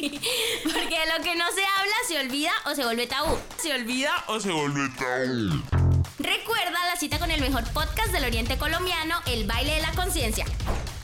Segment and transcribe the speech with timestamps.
[0.64, 3.36] Porque lo que no se habla se olvida o se vuelve tabú.
[3.58, 5.62] Se olvida o se vuelve tabú.
[6.18, 10.46] Recuerda la cita con el mejor podcast del Oriente Colombiano, El Baile de la Conciencia.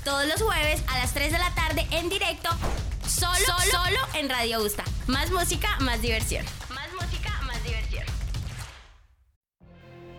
[0.04, 2.48] Todos los jueves a las 3 de la tarde en directo,
[3.06, 4.84] solo, solo, solo en Radio Gusta.
[5.09, 6.45] Más música, más diversión.
[6.70, 8.04] Más música, más diversión.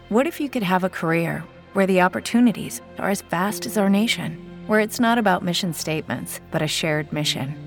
[0.09, 3.89] What if you could have a career where the opportunities are as vast as our
[3.89, 4.37] nation,
[4.67, 7.66] where it's not about mission statements, but a shared mission?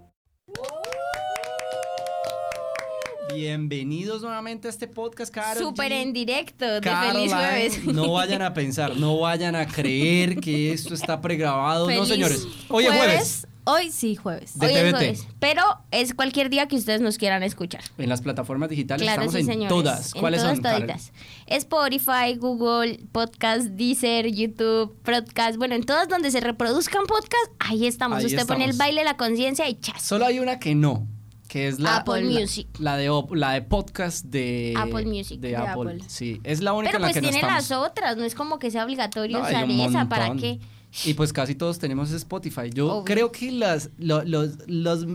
[3.35, 5.63] Bienvenidos nuevamente a este podcast, Carol.
[5.63, 7.85] Súper en directo, de Caroline, feliz jueves.
[7.93, 11.87] No vayan a pensar, no vayan a creer que esto está pregrabado.
[11.89, 12.47] No, Feliz señores.
[12.69, 13.47] Hoy es jueves.
[13.63, 14.57] Hoy sí, jueves.
[14.57, 14.97] De Hoy es TVT.
[14.97, 17.81] jueves, pero es cualquier día que ustedes nos quieran escuchar.
[17.99, 19.69] En las plataformas digitales Claro, estamos sí, en señores.
[19.69, 20.15] todas.
[20.15, 20.63] En ¿Cuáles todas, son?
[20.63, 21.11] Toditas.
[21.45, 25.57] Spotify, Google, Podcast, Deezer, YouTube, Podcast.
[25.57, 28.17] Bueno, en todas donde se reproduzcan podcasts, ahí estamos.
[28.17, 30.01] Ahí Usted pone el baile de la conciencia y chas.
[30.01, 31.07] Solo hay una que no,
[31.51, 32.67] que es la Apple la- Music.
[32.79, 35.39] La de la de podcast de Apple Music.
[35.41, 35.91] de De Apple.
[35.91, 36.03] Apple.
[36.07, 37.69] Sí, es la única Pero en la pues que no tiene estamos.
[37.69, 40.07] las otras, no es como que sea obligatorio No, usar esa.
[40.07, 40.59] ¿Para qué?
[41.05, 42.69] Y pues casi todos tenemos Spotify.
[42.73, 43.03] Yo Obvio.
[43.03, 45.05] creo que las, lo- los, los,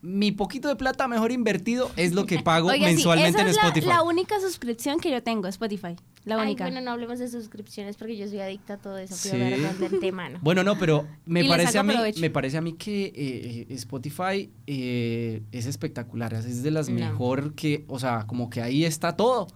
[0.00, 3.48] mi poquito de plata mejor invertido es lo que pago Oiga, sí, mensualmente esa en
[3.48, 3.86] es la- Spotify.
[3.88, 5.96] La, única suscripción que yo tengo, Spotify.
[6.24, 6.64] La Ay, única.
[6.64, 9.16] bueno, no hablemos de suscripciones porque yo soy adicta a todo eso.
[9.16, 9.30] Sí.
[9.30, 10.38] Quiero hablar del tema, ¿no?
[10.42, 12.20] Bueno, no, pero me Y parece a mí, provecho.
[12.20, 16.94] me parece a mí que eh, Spotify eh, es espectacular, es de las No.
[16.96, 19.48] mejor que, o sea, como que ahí está todo.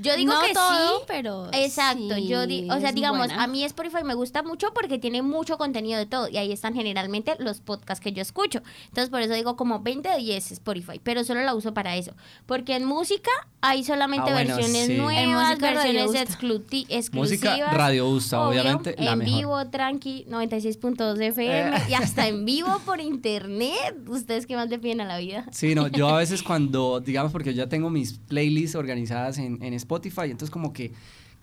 [0.00, 1.04] Yo digo No que todo, sí.
[1.06, 3.42] pero Exacto, sí, yo di- o sea, digamos, buena.
[3.42, 6.74] a mí Spotify me gusta mucho porque tiene mucho contenido de todo y ahí están
[6.74, 8.62] generalmente los podcasts que yo escucho.
[8.88, 12.12] Entonces, por eso digo como 20 de 10 Spotify, pero solo la uso para eso,
[12.46, 14.92] porque en música hay solamente Ah, bueno, versiones sí.
[14.92, 17.12] En nuevas, versiones exclusivas.
[17.12, 19.34] Música Radio Gusta, obvio, obviamente, la en mejor.
[19.36, 21.80] vivo, tranqui, 96.2 FM Eh.
[21.90, 23.96] y hasta en vivo por internet.
[24.08, 25.46] Ustedes que más le piden a la vida.
[25.52, 29.74] Sí, no, yo a veces cuando, digamos, porque ya tengo mis playlists organizadas en, en
[29.82, 30.92] Spotify, entonces como que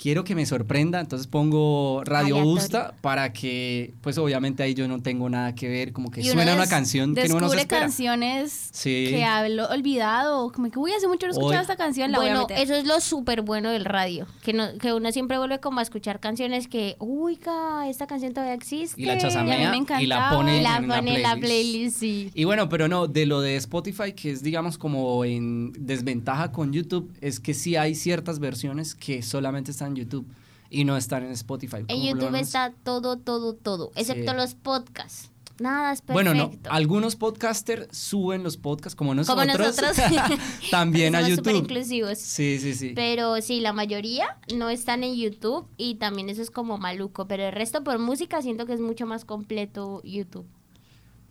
[0.02, 2.50] quiero que me sorprenda, entonces pongo Radio Aleatorio.
[2.52, 6.56] Gusta para que, pues obviamente ahí yo no tengo nada que ver, como que suena
[6.56, 7.82] una canción que no se descubre espera.
[7.82, 9.08] canciones Sí.
[9.09, 12.32] que hablo olvidado, como que uy, hace mucho no escuchaba esta canción, la voy a
[12.32, 12.64] Bueno, meter.
[12.64, 15.84] eso es lo súper bueno del radio, que, no, que uno siempre vuelve como a
[15.84, 19.02] escuchar canciones que, uy, ca, esta canción todavía existe.
[19.02, 21.16] Y la Y a chasamea mí me y la pone Y la en una pone
[21.18, 21.46] en la playlist.
[21.46, 22.32] playlist, sí.
[22.34, 26.72] Y bueno, pero no, de lo de Spotify, que es digamos como en desventaja con
[26.72, 30.26] YouTube, es que sí hay ciertas versiones que solamente están en YouTube
[30.70, 31.84] y no están en Spotify.
[31.88, 34.38] En YouTube está todo, todo, todo, excepto Sí.
[34.38, 35.32] los podcasts.
[35.60, 36.32] Nada es perfecto.
[36.32, 39.98] Bueno, no, algunos podcasters suben los podcasts como nosotros, Como nosotros.
[40.72, 41.54] también a YouTube.
[41.54, 42.18] inclusivos.
[42.18, 42.94] Sí, sí, sí.
[42.96, 47.28] Pero sí, la mayoría no están en YouTube y también eso es como maluco.
[47.28, 50.46] Pero el resto por música siento que es mucho más completo YouTube.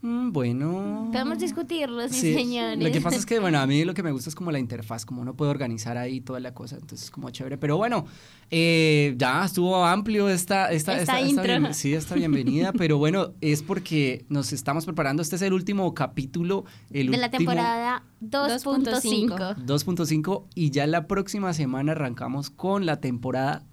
[0.01, 1.09] Mm, bueno.
[1.11, 2.79] Podemos discutirlo, sí, Sí, señores.
[2.79, 4.61] Lo que pasa es que, bueno, a mí lo que me gusta es como la
[4.61, 7.59] interfaz, como uno puede organizar ahí toda la cosa, entonces es como chévere.
[7.59, 8.07] Pero bueno,
[8.51, 11.73] eh, ya estuvo amplio esta, esta, Esta intro.
[11.75, 15.21] sí, esta bienvenida, pero bueno, es porque nos estamos preparando.
[15.21, 19.57] Este es el último capítulo, el de la temporada 2.5.
[19.67, 23.65] 2.5 y ya la próxima semana arrancamos con la temporada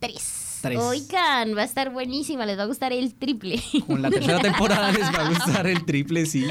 [0.00, 0.51] 3.
[0.64, 3.62] Oigan, va a estar buenísima, les va a gustar el triple.
[3.86, 6.46] Con la tercera temporada les va a gustar el triple, sí.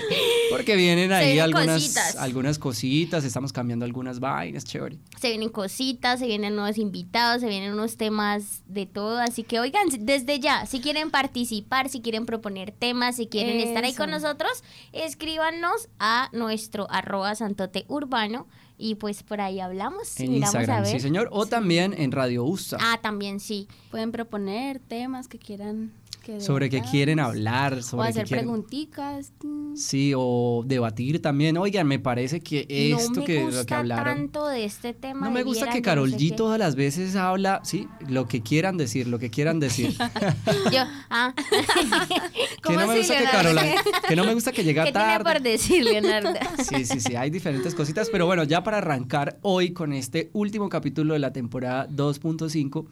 [0.50, 2.16] Porque vienen ahí vienen algunas cositas.
[2.18, 4.98] algunas cositas, estamos cambiando algunas vainas, chévere.
[5.20, 9.20] Se vienen cositas, se vienen nuevos invitados, se vienen unos temas de todo.
[9.20, 13.84] Así que, oigan, desde ya, si quieren participar, si quieren proponer temas, si quieren estar
[13.84, 18.48] ahí con nosotros, escríbanos a nuestro arroba santote urbano
[18.82, 20.20] y pues por ahí hablamos.
[20.20, 20.92] y En miramos a Instagram, ver.
[20.94, 21.30] sí señor.
[21.32, 22.78] O también en Radio Usta.
[22.82, 23.68] Ah, también sí.
[23.92, 28.46] Pueden proponer temas que quieran Que sobre qué quieren hablar, O sobre qué hacer quieren...
[28.46, 29.34] preguntitas.
[29.44, 29.76] mm.
[29.76, 31.58] Sí, o debatir también.
[31.58, 34.16] Oigan, me parece que esto no me que gusta que hablaron...
[34.16, 35.26] tanto de este tema.
[35.26, 39.08] No me gusta que Carol G todas las veces habla, sí, lo que quieran decir,
[39.08, 39.98] lo que quieran decir.
[40.72, 43.24] Yo, ah, que ¿Cómo no me gusta que?
[43.24, 43.64] Carola,
[44.08, 45.24] que no me gusta que llega ¿qué tiene tarde.
[45.34, 46.34] por decir, Leonardo?
[46.64, 50.70] Sí, sí, sí, hay diferentes cositas, pero bueno, ya para arrancar hoy con este último
[50.70, 52.86] capítulo de la temporada 2.5,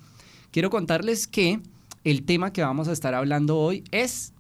[0.51, 1.59] quiero contarles que
[2.11, 4.33] el tema que vamos a estar hablando hoy es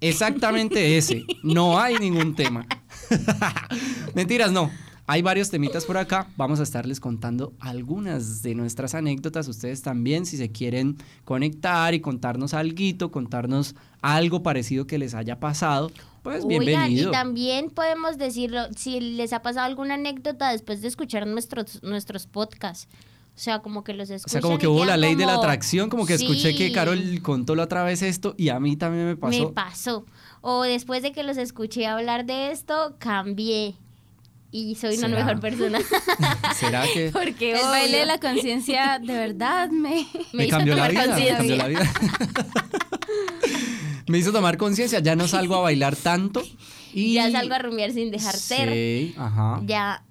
[0.00, 1.24] exactamente ese.
[1.42, 2.66] No hay ningún tema.
[4.14, 4.70] Mentiras, no.
[5.06, 6.28] Hay varios temitas por acá.
[6.36, 9.46] Vamos a estarles contando algunas de nuestras anécdotas.
[9.48, 15.38] Ustedes también, si se quieren conectar y contarnos algo, contarnos algo parecido que les haya
[15.38, 15.90] pasado,
[16.22, 17.10] pues Oigan, bienvenido.
[17.10, 22.26] y también podemos decirlo, si les ha pasado alguna anécdota después de escuchar nuestros, nuestros
[22.26, 22.88] podcasts.
[23.34, 25.34] O sea, como que los O escuchan sea, como que hubo la ley de la
[25.34, 29.06] atracción, como que escuché que Carol contó la otra vez esto y a mí también
[29.06, 29.48] me pasó.
[29.48, 30.06] Me pasó.
[30.40, 33.74] O después de que los escuché hablar de esto, cambié.
[34.52, 35.24] Y soy una ¿Será?
[35.24, 35.80] mejor persona.
[36.54, 40.06] ¿Será que Porque El obvio, baile de la conciencia de verdad me...
[40.32, 41.02] me, hizo cambió la tomar vida?
[41.02, 41.36] Me conciencia.
[41.38, 41.92] cambió la vida.
[44.06, 46.40] me hizo tomar conciencia, ya no salgo a bailar tanto
[46.92, 48.72] y Ya salgo a rumiar sin dejar ser.
[48.72, 49.60] Sí, ajá.
[49.64, 50.04] Ya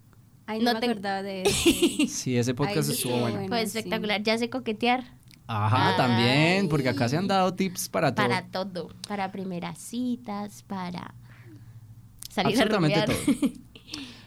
[0.45, 1.69] Ay, no, No me te- acordaba de eso.
[2.07, 3.47] Sí, ese podcast Ay, estuvo bueno.
[3.47, 3.77] fue sí.
[3.77, 4.21] espectacular.
[4.23, 5.03] Ya sé coquetear
[5.47, 8.25] Ajá, también, porque acá se han dado tips para todo.
[8.27, 8.89] para todo.
[9.07, 11.13] Para primeras citas, para
[12.29, 13.15] salir Absolutamente a todo.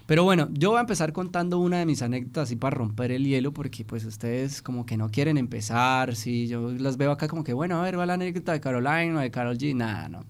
[0.06, 3.24] Pero bueno, yo voy a empezar contando una de mis anécdotas así para romper el
[3.24, 7.42] hielo, porque pues ustedes como que no quieren empezar, sí, yo las veo acá como
[7.42, 10.20] que, bueno, a ver, va la anécdota de Caroline o de Carol G, nada, no.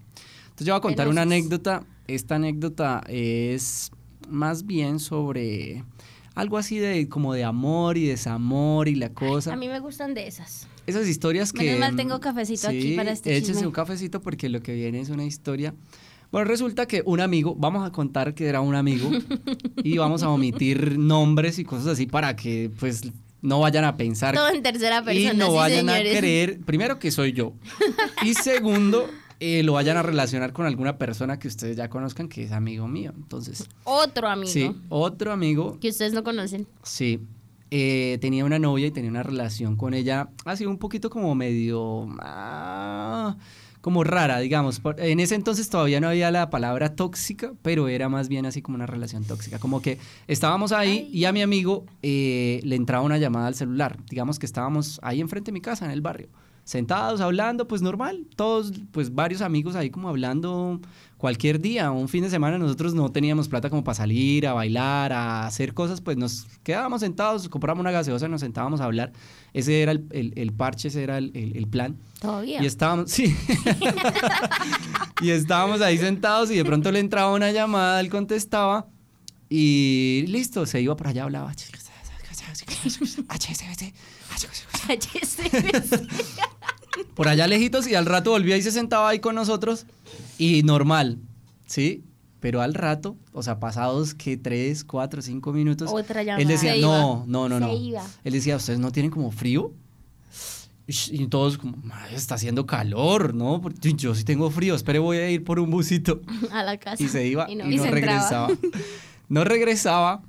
[0.45, 3.91] Entonces yo voy a contar una anécdota, esta anécdota es
[4.29, 5.83] más bien sobre
[6.35, 9.53] algo así de como de amor y desamor y la cosa.
[9.53, 10.67] A mí me gustan de esas.
[10.85, 11.65] Esas historias que...
[11.65, 13.67] Menos mal tengo cafecito aquí para este échese chisme.
[13.67, 15.73] un cafecito porque lo que viene es una historia.
[16.31, 19.09] Bueno, resulta que un amigo, vamos a contar que era un amigo
[19.83, 23.01] y vamos a omitir nombres y cosas así para que pues
[23.41, 26.15] no vayan a pensar Todo en tercera persona, y no sí, vayan señores.
[26.15, 27.53] a creer, primero que soy yo
[28.23, 29.09] y segundo
[29.39, 32.87] eh, lo vayan a relacionar con alguna persona que ustedes ya conozcan que es amigo
[32.87, 33.13] mío.
[33.15, 36.67] Entonces, Otro amigo sí, otro amigo que ustedes no conocen.
[36.83, 37.21] Sí,
[37.69, 42.07] eh, tenía una novia y tenía una relación con ella, así un poquito como medio,
[42.21, 43.35] ah,
[43.81, 44.81] como rara, digamos.
[44.97, 48.75] En ese entonces todavía no había la palabra tóxica, pero era más bien así como
[48.75, 49.59] una relación tóxica.
[49.59, 49.97] Como que
[50.27, 53.97] estábamos ahí y a mi amigo eh, le entraba una llamada al celular.
[54.09, 56.29] Digamos que estábamos ahí enfrente de mi casa, en el barrio,
[56.67, 58.27] sentados, hablando, pues normal.
[58.35, 60.81] Todos, pues varios amigos ahí como hablando
[61.17, 65.13] cualquier día, un fin de semana nosotros no teníamos plata como para salir, a bailar,
[65.13, 69.13] a hacer cosas, pues nos quedábamos sentados, compramos una gaseosa, nos sentábamos a hablar.
[69.53, 71.97] Ese era el, el- el parche, ese era el, el- plan.
[72.19, 72.61] Todavía.
[72.61, 73.33] Y estábamos, sí.
[75.21, 78.87] y estábamos ahí sentados y de pronto le entraba una llamada, él contestaba
[79.49, 81.53] y listo, se iba por allá, hablaba.
[87.15, 89.85] Por allá lejitos y al rato volvía y se sentaba ahí con nosotros
[90.37, 91.19] y normal,
[91.65, 92.03] ¿sí?
[92.39, 96.47] Pero al rato, o sea, pasados que tres, cuatro, cinco minutos, Otra él llamada.
[96.49, 97.75] decía, Se no, no, no, Se no.
[97.75, 98.03] iba.
[98.23, 99.73] Él decía, ¿ustedes no tienen como frío?
[100.89, 100.93] Y
[101.23, 103.59] y todos como, "Mae, está haciendo calor, ¿no?
[103.59, 106.21] Porque Yo sí tengo frío, espere, voy a ir por un busito.
[106.51, 107.03] a la casa.
[107.03, 107.65] Y se iba y no.
[107.65, 107.95] no, Y se entraba.
[107.95, 108.47] regresaba.
[109.29, 110.21] No regresaba.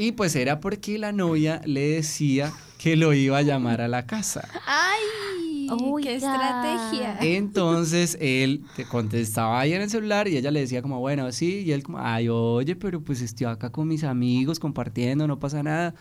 [0.00, 4.06] Y pues era porque la novia le decía que lo iba a llamar a la
[4.06, 4.48] casa.
[4.66, 5.68] ¡Ay!
[5.70, 6.08] Oiga.
[6.08, 7.18] ¡Qué estrategia!
[7.20, 11.64] Entonces él te contestaba ahí en el celular y ella le decía como, bueno, sí,
[11.66, 15.62] y él como, ay, oye, pero pues estoy acá con mis amigos compartiendo, no pasa
[15.62, 15.94] nada.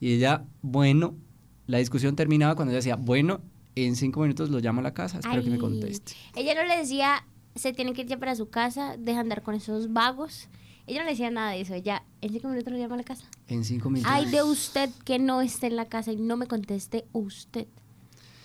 [0.00, 1.14] Y ella, bueno,
[1.66, 3.42] la discusión terminaba cuando ella decía, bueno,
[3.74, 6.14] en cinco minutos lo llamo a la casa, espero que me conteste.
[6.36, 9.54] Ella no le decía, se tiene que ir ya para su casa, deja andar con
[9.54, 10.48] esos vagos.
[10.92, 11.72] Ella no le decía nada de eso.
[11.72, 13.24] Ella, en cinco minutos lo llama a la casa.
[13.48, 14.12] En cinco minutos.
[14.14, 17.66] Ay, de usted que no esté en la casa y no me conteste usted.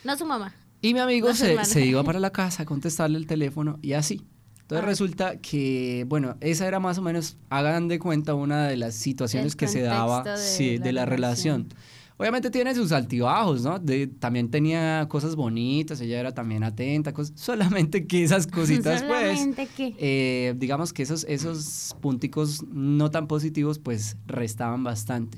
[0.05, 0.55] No su mamá.
[0.81, 3.93] Y mi amigo No, se, se iba para la casa a contestarle el teléfono y
[3.93, 4.21] así.
[4.61, 4.89] Entonces Ay.
[4.89, 9.53] resulta que, bueno, esa era más o menos, hagan de cuenta, una de las situaciones
[9.53, 11.63] El que se daba contexto de sí, la de la relación.
[11.69, 11.96] relación.
[12.19, 13.77] Obviamente tiene sus altibajos, ¿no?
[13.77, 19.37] De- también tenía cosas bonitas, ella era también atenta, cosas, solamente que esas cositas, pues,
[19.39, 19.93] Solamente que.
[19.99, 25.37] eh, digamos que esos, esos punticos no tan positivos, pues, restaban bastante.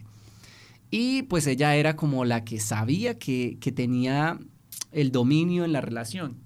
[0.91, 4.39] Y pues ella era como la que sabía que, que tenía
[4.91, 6.37] el dominio en la relación.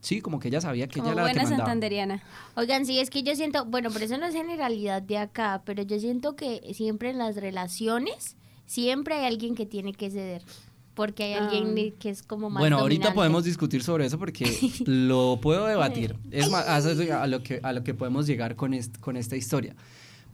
[0.00, 1.64] Sí, como que ella sabía que Como ella era la buena mandaba.
[1.66, 2.22] santanderiana.
[2.56, 5.84] Oigan, sí, es que yo siento, bueno, pero eso no es generalidad de acá, pero
[5.84, 8.36] yo siento que siempre en las relaciones,
[8.72, 10.42] siempre hay alguien que tiene que ceder.
[10.94, 11.44] porque hay Ah.
[11.48, 13.14] alguien de- que es como más Bueno, ahorita dominante.
[13.16, 14.44] podemos discutir sobre eso porque
[14.86, 16.16] lo puedo debatir.
[16.30, 19.16] Es más, a eso- a lo que, a lo que podemos llegar con, est- con
[19.16, 19.74] esta historia.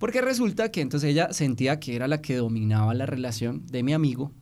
[0.00, 3.92] Porque resulta que entonces ella sentía que era la que dominaba la relación de mi
[3.92, 4.32] amigo.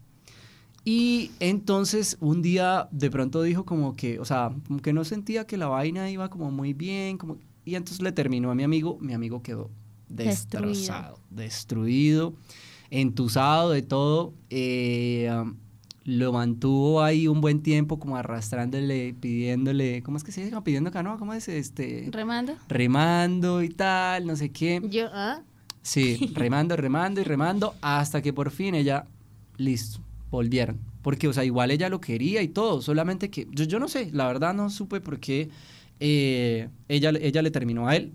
[0.86, 5.46] Y entonces un día de pronto dijo como que, o sea, como que no sentía
[5.46, 7.36] que la vaina iba como muy bien, como,
[7.66, 9.70] y entonces le terminó a mi amigo, mi amigo quedó
[10.08, 10.68] Destruido.
[10.70, 12.34] destrozado, destruido,
[12.90, 15.56] entusado de todo, eh, um,
[16.04, 20.60] lo mantuvo ahí un buen tiempo como arrastrándole, pidiéndole, ¿cómo es que se dice?
[20.62, 21.48] Pidiendo canoa, ¿cómo es?
[21.48, 22.54] Este, ¿Remando?
[22.68, 24.80] remando y tal, no sé qué.
[24.88, 25.42] Yo, ¿ah?
[25.82, 29.06] Sí, remando, remando y remando hasta que por fin ella,
[29.56, 29.98] listo,
[30.30, 30.78] volvieron.
[31.02, 34.10] Porque, o sea, igual ella lo quería y todo, solamente que yo, yo no sé,
[34.12, 35.48] la verdad no supe por qué
[35.98, 38.12] eh, ella, ella le terminó a él.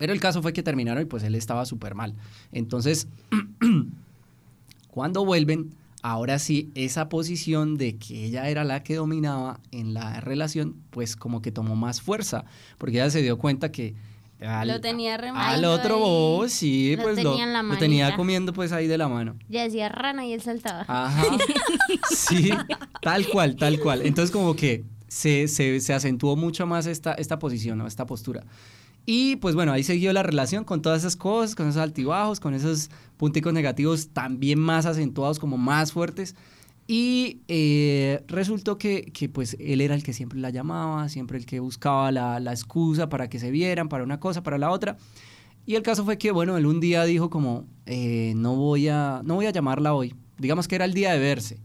[0.00, 2.14] Pero el caso fue que terminaron y pues él estaba súper mal.
[2.52, 3.06] Entonces,
[4.90, 10.20] cuando vuelven, ahora sí, esa posición de que ella era la que dominaba en la
[10.20, 12.44] relación, pues como que tomó más fuerza,
[12.78, 13.94] porque ella se dio cuenta que...
[14.40, 18.16] al- Lo tenía al otro bobo, sí, Lo pues lo, tenía en la lo tenía
[18.16, 19.36] comiendo pues ahí de la mano.
[19.50, 20.86] Ya decía rana y él saltaba.
[20.88, 21.24] Ajá.
[22.10, 22.50] Sí,
[23.02, 24.00] tal cual, tal cual.
[24.06, 27.86] Entonces como que se, se, se acentuó mucho más esta, esta posición, ¿no?
[27.86, 28.44] esta postura.
[29.12, 32.54] Y pues bueno, ahí siguió la relación con todas esas cosas, con esos altibajos, con
[32.54, 36.36] esos punticos negativos también más acentuados, como más fuertes.
[36.86, 41.44] Y eh, resultó que, que, pues él era el que siempre la llamaba, siempre el
[41.44, 44.96] que buscaba la, la excusa para que se vieran, para una cosa, para la otra.
[45.66, 49.22] Y el caso fue que, bueno, él un día dijo como, eh, no, voy a,
[49.24, 50.14] no voy a llamarla hoy.
[50.38, 51.58] Digamos que era el día de verse.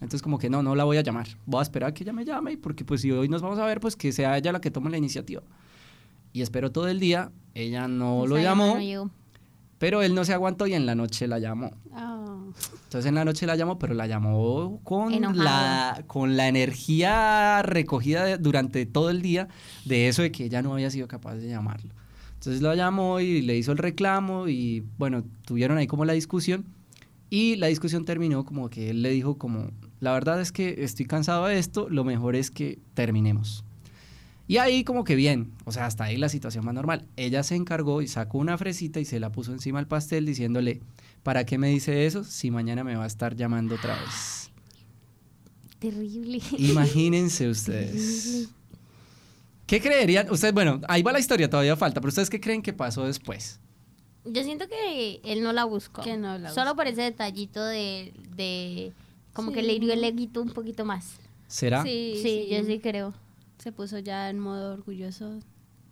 [0.00, 1.28] Entonces como que no, no la voy a llamar.
[1.46, 3.66] Voy a esperar a que ella me llame, porque pues si hoy nos vamos a
[3.66, 5.44] ver, pues que sea ella la que tome la iniciativa.
[6.38, 9.10] Y espero todo el día, ella no lo llamó, no
[9.78, 11.70] pero él no se aguantó y en la noche la llamó.
[11.92, 12.36] Ah.
[12.84, 15.12] Entonces en la noche la llamó, pero la llamó con
[15.44, 19.48] la, con la energía recogida de- durante todo el día
[19.84, 21.92] de eso de que ella no había sido capaz de llamarlo.
[22.34, 26.64] Entonces la llamó y le hizo el reclamo y bueno, tuvieron ahí como la discusión
[27.30, 31.04] y la discusión terminó como que él le dijo como, la verdad es que estoy
[31.06, 33.64] cansado de esto, lo mejor es que terminemos.
[34.48, 37.04] Y ahí como que bien, o sea, hasta ahí la situación más normal.
[37.16, 40.80] Ella se encargó y sacó una fresita y se la puso encima del pastel diciéndole,
[41.22, 44.50] ¿para qué me dice eso si mañana me va a estar llamando otra vez?
[45.78, 46.40] Terrible.
[46.56, 48.48] Imagínense ustedes.
[49.66, 50.30] ¿Qué creerían?
[50.30, 53.60] Ustedes, bueno, ahí va la historia, todavía falta, pero ustedes qué creen que pasó después?
[54.24, 56.00] Yo siento que él no la buscó.
[56.00, 58.94] Que no la Solo por ese detallito de, de
[59.34, 61.16] como que le hirió el eguito un poquito más.
[61.48, 61.82] ¿Será?
[61.82, 63.12] Sí, Sí, yo sí creo.
[63.58, 65.40] Se puso ya en modo orgulloso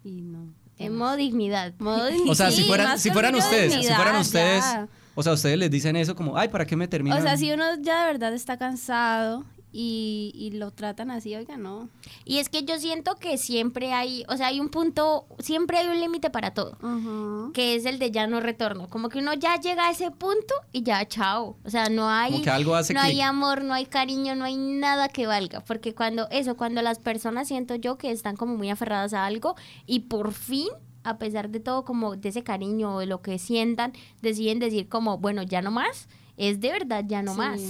[0.04, 0.52] y no.
[0.78, 1.74] En modo dignidad.
[1.78, 4.88] Modo O sea, si fueran, si fueran ustedes, si dignidad, fueran ustedes, ya.
[5.14, 7.18] o sea, ustedes les dicen eso como, ay, ¿para qué me terminan?
[7.18, 9.44] O sea, si uno ya de verdad está cansado
[9.78, 11.90] y, y lo tratan así, oiga, no.
[12.24, 15.88] Y es que yo siento que siempre hay, o sea, hay un punto, siempre hay
[15.88, 16.78] un límite para todo.
[16.80, 17.50] Ajá.
[17.52, 18.88] que es el de ya no retorno.
[18.88, 21.58] Como que uno ya llega a ese punto y ya, chao.
[21.64, 25.08] O sea, no hay, algo hace no hay amor, no hay cariño, no hay nada
[25.10, 25.60] que valga.
[25.60, 29.56] Porque cuando eso, cuando las personas siento yo que están como muy aferradas a algo
[29.84, 30.68] y por fin,
[31.04, 33.92] a pesar de todo, como de ese cariño o de lo que sientan,
[34.22, 37.38] deciden decir como, bueno, ya no más, es de verdad ya no Sí.
[37.38, 37.60] más.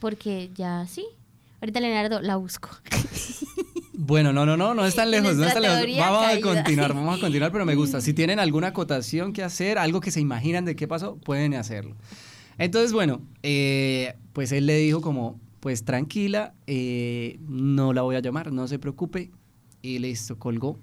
[0.00, 1.06] Porque ya sí.
[1.66, 2.68] Ahorita Leonardo la busco.
[3.92, 5.78] Bueno, no, no, no, no es tan lejos, no es tan Nuestra lejos.
[5.78, 8.00] teoría Vamos a continuar, vamos a continuar, pero me gusta.
[8.00, 11.96] Si tienen alguna acotación que hacer, algo que se imaginan de qué pasó, pueden hacerlo.
[12.56, 18.20] Entonces, bueno, eh, pues él le dijo como, pues tranquila, eh, no la voy a
[18.20, 19.32] llamar, no se preocupe.
[19.82, 20.78] Y listo, colgó.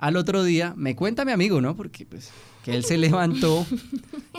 [0.00, 1.76] Al otro día, me cuenta mi amigo, ¿no?
[1.76, 2.32] Porque pues
[2.64, 3.64] que él se levantó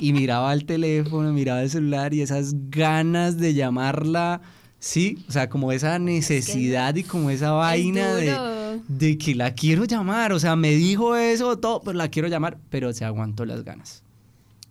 [0.02, 4.42] y miraba el teléfono, miraba el celular y esas ganas de llamarla,
[4.80, 10.34] sí, o sea, como esa necesidad y como esa vaina de, que la quiero llamar,
[10.34, 14.04] o sea, me dijo eso, todo, pero la quiero llamar, pero se aguantó las ganas.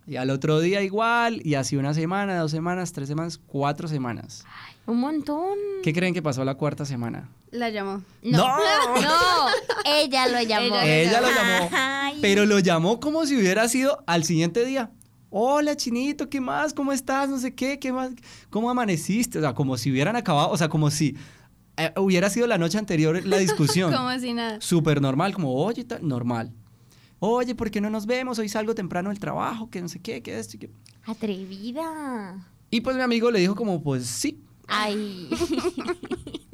[0.07, 4.43] Y al otro día igual, y así una semana, dos semanas, tres semanas, cuatro semanas.
[4.87, 5.55] Un montón.
[5.83, 7.29] ¿Qué creen que pasó la cuarta semana?
[7.51, 8.01] La llamó.
[8.23, 8.57] No, ¡No!
[9.01, 9.47] no,
[9.85, 10.79] ella lo llamó.
[10.81, 12.17] Ella lo llamó, Ay.
[12.21, 14.89] pero lo llamó como si hubiera sido al siguiente día.
[15.31, 16.73] Hola, chinito, ¿qué más?
[16.73, 17.29] ¿Cómo estás?
[17.29, 18.11] No sé qué, ¿qué más?
[18.49, 19.37] ¿Cómo amaneciste?
[19.37, 21.15] O sea, como si hubieran acabado, o sea, como si
[21.77, 23.93] eh, hubiera sido la noche anterior la discusión.
[23.93, 24.59] Como si nada.
[24.59, 26.51] Súper normal, como, oye, tal, normal.
[27.19, 28.39] Oye, ¿por qué no nos vemos?
[28.39, 30.71] Hoy salgo temprano del trabajo, que no sé qué, que esto y que...
[31.05, 32.47] Atrevida.
[32.71, 34.41] Y pues mi amigo le dijo como, pues sí.
[34.67, 35.29] Ay.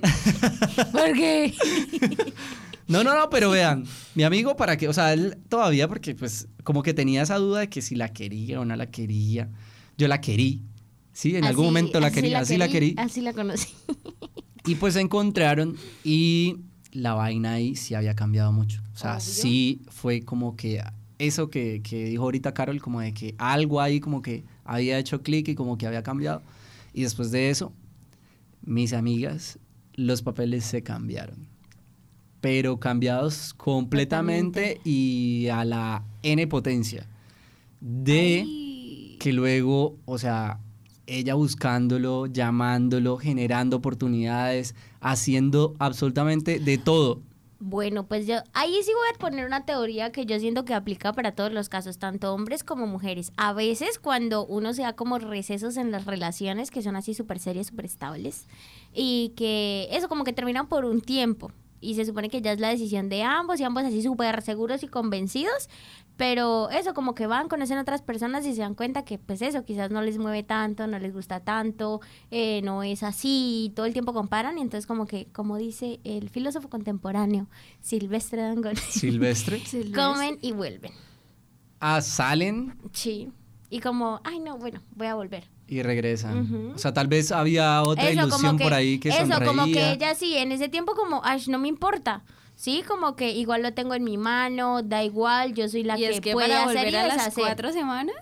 [0.91, 1.53] ¿Por qué?
[2.87, 6.47] No, no, no, pero vean, mi amigo para que, o sea, él todavía porque pues
[6.63, 9.49] como que tenía esa duda de que si la quería o no la quería.
[9.97, 10.61] Yo la querí.
[11.13, 12.93] Sí, en algún momento la quería, así la querí.
[12.97, 13.69] Así la conocí.
[14.65, 16.57] Y pues se encontraron y
[16.91, 18.81] la vaina ahí sí había cambiado mucho.
[18.93, 19.21] O sea, Obvio.
[19.21, 20.83] sí fue como que
[21.19, 25.21] eso que, que dijo ahorita Carol, como de que algo ahí como que había hecho
[25.21, 26.41] clic y como que había cambiado.
[26.93, 27.73] Y después de eso,
[28.63, 29.59] mis amigas,
[29.93, 31.47] los papeles se cambiaron.
[32.45, 37.07] Pero cambiados completamente y a la N potencia.
[37.81, 39.17] De Ay.
[39.19, 40.59] que luego, o sea,
[41.07, 47.23] ella buscándolo, llamándolo, generando oportunidades, haciendo absolutamente de todo.
[47.59, 51.13] Bueno, pues yo ahí sí voy a poner una teoría que yo siento que aplica
[51.13, 53.31] para todos los casos, tanto hombres como mujeres.
[53.37, 57.39] A veces cuando uno se da como recesos en las relaciones que son así súper
[57.39, 58.45] serias, súper estables,
[58.93, 61.51] y que eso como que terminan por un tiempo.
[61.85, 64.81] Y se supone que ya es la decisión de ambos y ambos así súper seguros
[64.83, 65.69] y convencidos,
[66.17, 69.63] pero eso como que van, conocen otras personas y se dan cuenta que pues eso
[69.65, 72.01] quizás no les mueve tanto, no les gusta tanto,
[72.31, 75.99] eh, no es así, y todo el tiempo comparan y entonces como que, como dice
[76.03, 77.47] el filósofo contemporáneo
[77.81, 79.61] Silvestre Dangond, Silvestre.
[79.93, 80.91] comen y vuelven.
[81.79, 83.29] Ah, salen Sí.
[83.69, 85.49] Y como, ay no, bueno, voy a volver.
[85.67, 86.41] Y regresan.
[86.41, 86.73] Ujú.
[86.75, 89.45] O sea, tal vez había otra Eso, ilusión que- por ahí que Eso, sonreía.
[89.45, 92.23] como que ella sí, en ese tiempo como, ay, no me importa.
[92.55, 96.01] Sí, como que igual lo tengo en mi mano, da igual, yo soy la y
[96.03, 97.43] que, es que puede para hacer volver y a las deshacer.
[97.43, 98.15] cuatro semanas.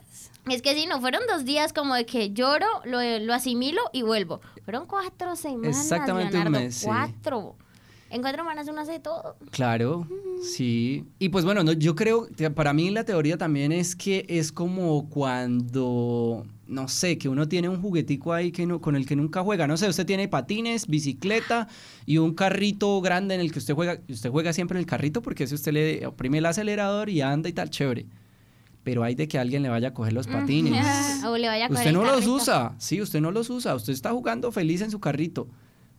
[0.49, 4.01] Es que sí, no fueron dos días como de que lloro, lo, lo asimilo y
[4.01, 4.41] vuelvo.
[4.65, 6.85] Fueron cuatro semanas, Exactamente un Leonardo, mes, sí.
[6.87, 7.55] Cuatro.
[8.09, 9.35] En cuatro semanas uno hace todo.
[9.51, 10.07] Claro,
[10.43, 11.05] sí.
[11.19, 15.09] Y pues bueno, no, yo creo, para mí la teoría también es que es como
[15.09, 19.41] cuando, no sé, que uno tiene un juguetico ahí que no, con el que nunca
[19.41, 19.67] juega.
[19.67, 21.67] No sé, usted tiene patines, bicicleta
[22.05, 23.99] y un carrito grande en el que usted juega.
[24.09, 27.49] Usted juega siempre en el carrito porque si usted le oprime el acelerador y anda
[27.49, 28.05] y tal, chévere.
[28.83, 30.73] Pero hay de que alguien le vaya a coger los patines.
[31.25, 33.75] O le vaya a coger Usted el no los usa, sí, usted no los usa,
[33.75, 35.47] usted está jugando feliz en su carrito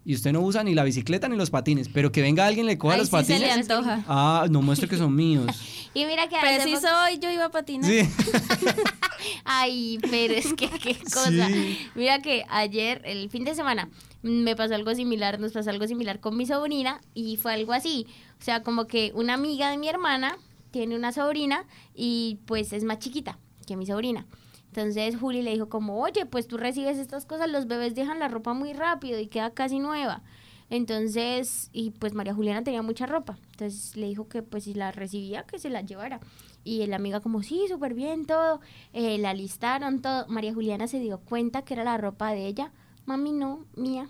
[0.05, 2.77] y usted no usa ni la bicicleta ni los patines, pero que venga alguien le
[2.79, 3.71] coja Ahí los sí se le patines.
[3.71, 4.05] antoja.
[4.09, 5.47] Ah, no muestre que son míos.
[5.95, 7.91] Y mira que Preciso poco- hoy yo iba a patinar.
[7.91, 8.01] Sí.
[9.45, 11.47] Ay, pero es que qué cosa.
[11.49, 11.79] Sí.
[11.95, 13.89] Mira que ayer, el fin de semana,
[14.23, 18.07] me pasó algo similar, nos pasó algo similar con mi sobrina y fue algo así.
[18.40, 20.37] O sea, como que una amiga de mi hermana
[20.71, 21.64] tiene una sobrina
[21.95, 24.27] y pues es más chiquita que mi sobrina.
[24.75, 28.27] Entonces Juli le dijo como, oye, pues tú recibes estas cosas, los bebés dejan la
[28.27, 30.25] ropa muy rápido y queda casi nueva.
[30.69, 33.39] Entonces, y pues María Juliana tenía mucha ropa.
[33.53, 36.19] Entonces le dijo que pues si la recibía, que se la llevara.
[36.65, 38.61] Y la amiga como, sí, súper bien todo.
[38.93, 40.27] Eh, la listaron todo.
[40.27, 42.73] María Juliana se dio cuenta que era la ropa de ella.
[43.07, 44.09] Mami, no, mía.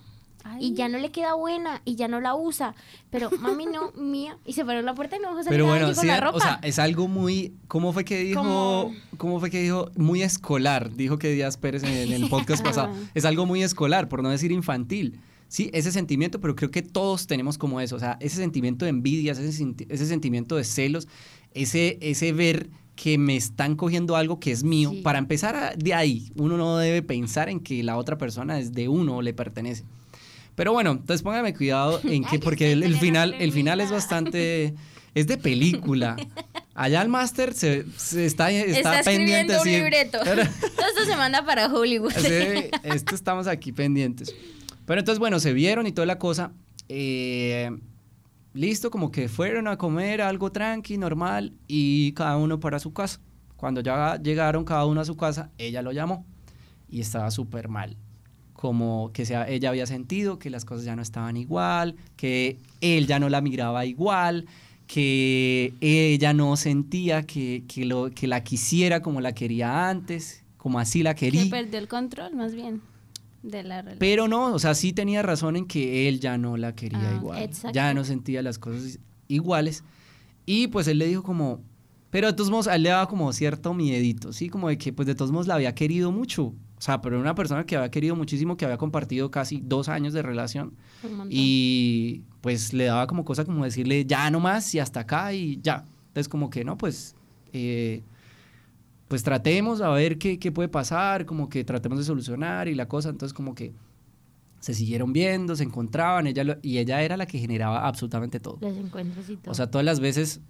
[0.60, 2.74] Y ya no le queda buena y ya no la usa.
[3.10, 4.36] Pero mami, no, mía.
[4.44, 6.36] Y se paró en la puerta y no dejó salir Pero bueno, sí, la ropa.
[6.36, 8.40] o sea, es algo muy, ¿cómo fue que dijo?
[8.42, 9.90] Como- ¿Cómo fue que dijo?
[9.96, 12.92] Muy escolar, dijo que Díaz Pérez en, en el podcast pasado.
[13.14, 15.18] Es algo muy escolar, por no decir infantil.
[15.48, 18.88] Sí, ese sentimiento, pero creo que todos tenemos como eso, o sea, ese sentimiento de
[18.90, 19.46] envidia, ese,
[19.88, 21.06] ese sentimiento de celos,
[21.52, 24.90] ese, ese ver que me están cogiendo algo que es mío.
[24.90, 25.00] Sí.
[25.02, 28.72] Para empezar a- de ahí, uno no debe pensar en que la otra persona es
[28.72, 29.84] de uno o le pertenece.
[30.54, 34.74] Pero bueno, entonces póngame cuidado en que, porque el, el final, el final es bastante,
[35.14, 36.16] es de película.
[36.74, 39.54] Allá el máster se, se está, está, Está pendiente.
[39.54, 39.70] escribiendo un sí.
[39.70, 40.18] libreto.
[40.24, 40.42] Pero-
[40.76, 42.12] Todo esto se manda para Hollywood.
[42.12, 44.34] Sí, esto estamos aquí pendientes.
[44.86, 46.52] Pero entonces, bueno, se vieron y toda la cosa.
[46.88, 47.70] eh,
[48.52, 53.20] listo, como que fueron a comer algo tranqui, normal, y cada uno para su casa.
[53.56, 56.26] Cuando ya llegaron cada uno a su casa, ella lo llamó
[56.88, 57.96] y estaba súper mal.
[58.64, 63.06] Como que sea, ella había sentido que las cosas ya no estaban igual, que él
[63.06, 64.46] ya no la miraba igual,
[64.86, 70.78] que ella no sentía que, que lo, que la quisiera como la quería antes, como
[70.78, 71.50] así la Que quería.
[71.50, 72.80] perdió el control, más bien,
[73.42, 73.98] de la relación.
[73.98, 77.16] Pero no, o sea, sí tenía razón en que él ya no la quería Ah,
[77.16, 77.42] igual.
[77.42, 77.74] exacto.
[77.74, 78.98] Ya no sentía las cosas
[79.28, 79.84] iguales.
[80.46, 81.60] Y pues él le dijo como,
[82.08, 84.48] pero de todos modos, a él le daba como cierto miedito, ¿sí?
[84.48, 86.54] Como de que pues de todos modos la había querido mucho.
[86.84, 89.88] O sea, pero era una persona que había querido muchísimo, que había compartido casi dos
[89.88, 90.74] años de relación.
[91.30, 95.58] Y pues le daba como cosa como decirle, ya no más y hasta acá y
[95.62, 95.86] ya.
[96.08, 97.14] Entonces como que no, pues...
[97.54, 98.02] eh,
[99.08, 102.86] pues tratemos a ver qué, qué puede pasar, como que tratemos de solucionar y la
[102.88, 103.72] cosa, entonces como que
[104.60, 108.58] se siguieron viendo, se encontraban, ella lo- y ella era la que generaba absolutamente todo.
[108.60, 109.52] Los encuentros y todo.
[109.52, 110.40] O sea, todas las veces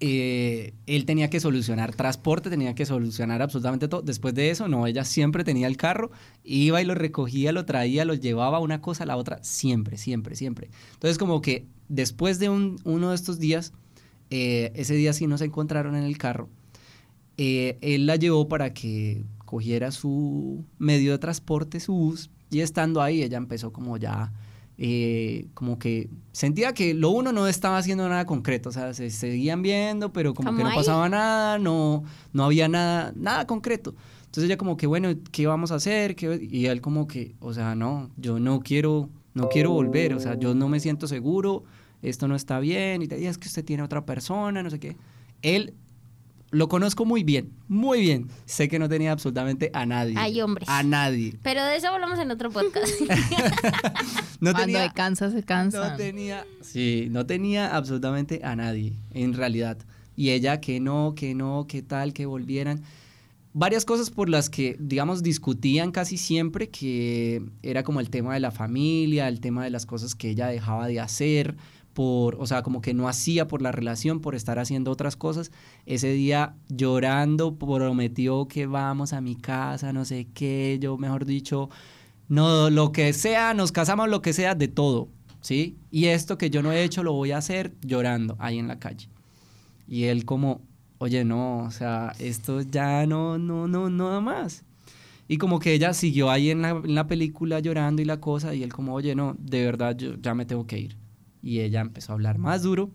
[0.00, 4.02] eh, él tenía que solucionar transporte, tenía que solucionar absolutamente todo.
[4.02, 6.10] Después de eso, no, ella siempre tenía el carro,
[6.44, 10.36] iba y lo recogía, lo traía, lo llevaba una cosa a la otra, siempre, siempre,
[10.36, 10.68] siempre.
[10.94, 13.72] Entonces, como que después de un- uno de estos días,
[14.30, 16.48] eh, ese día sí no se encontraron en el carro,
[17.38, 23.02] eh, él la llevó para que cogiera su medio de transporte, su bus, y estando
[23.02, 24.32] ahí ella empezó como ya,
[24.78, 29.10] eh, como que sentía que lo uno no estaba haciendo nada concreto, o sea, se
[29.10, 33.94] seguían viendo, pero como que no pasaba nada, no, no había nada, nada concreto.
[34.26, 36.14] Entonces ella como que, bueno, ¿qué vamos a hacer?
[36.14, 36.46] ¿Qué?
[36.50, 40.38] Y él como que, o sea, no, yo no quiero, no quiero volver, o sea,
[40.38, 41.64] yo no me siento seguro,
[42.02, 44.96] esto no está bien, y te digas que usted tiene otra persona, no sé qué.
[45.40, 45.74] Él
[46.50, 48.28] lo conozco muy bien, muy bien.
[48.44, 50.14] Sé que no tenía absolutamente a nadie.
[50.16, 50.68] Ay, hombres.
[50.68, 51.36] A nadie.
[51.42, 52.92] Pero de eso hablamos en otro podcast.
[54.38, 55.90] No Cuando tenía, se cansa, se cansa.
[55.90, 59.78] no tenía, sí, no tenía absolutamente a nadie, en realidad.
[60.14, 62.82] Y ella que no, que no, que tal, que volvieran.
[63.54, 68.40] Varias cosas por las que, digamos, discutían casi siempre, que era como el tema de
[68.40, 71.56] la familia, el tema de las cosas que ella dejaba de hacer,
[71.96, 75.50] por, o sea, como que no hacía por la relación, por estar haciendo otras cosas.
[75.86, 81.70] Ese día llorando, prometió que vamos a mi casa, no sé qué, yo mejor dicho,
[82.28, 85.08] no, lo que sea, nos casamos, lo que sea, de todo,
[85.40, 85.78] ¿sí?
[85.90, 88.78] Y esto que yo no he hecho lo voy a hacer llorando ahí en la
[88.78, 89.08] calle.
[89.88, 90.60] Y él como,
[90.98, 94.64] oye, no, o sea, esto ya no, no, no, no da más.
[95.28, 98.54] Y como que ella siguió ahí en la, en la película llorando y la cosa,
[98.54, 101.05] y él como, oye, no, de verdad, yo ya me tengo que ir.
[101.46, 102.90] Y ella empezó a hablar más duro,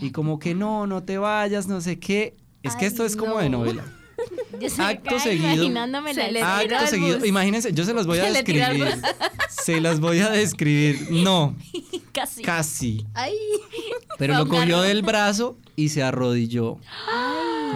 [0.00, 2.36] y como que no, no te vayas, no sé qué.
[2.64, 3.58] Es que esto es como de no.
[3.58, 3.84] novela.
[4.60, 5.52] Yo Acto seguido.
[5.52, 7.28] imaginándome la Se le Acto seguido, bus.
[7.28, 8.88] imagínense, yo se los voy a Se describir.
[9.48, 11.06] Se las voy a describir.
[11.12, 11.54] No,
[12.12, 12.42] Casi.
[12.42, 13.06] casi.
[13.14, 13.36] Ay.
[14.18, 16.78] Pero lo cogió del brazo y se arrodilló.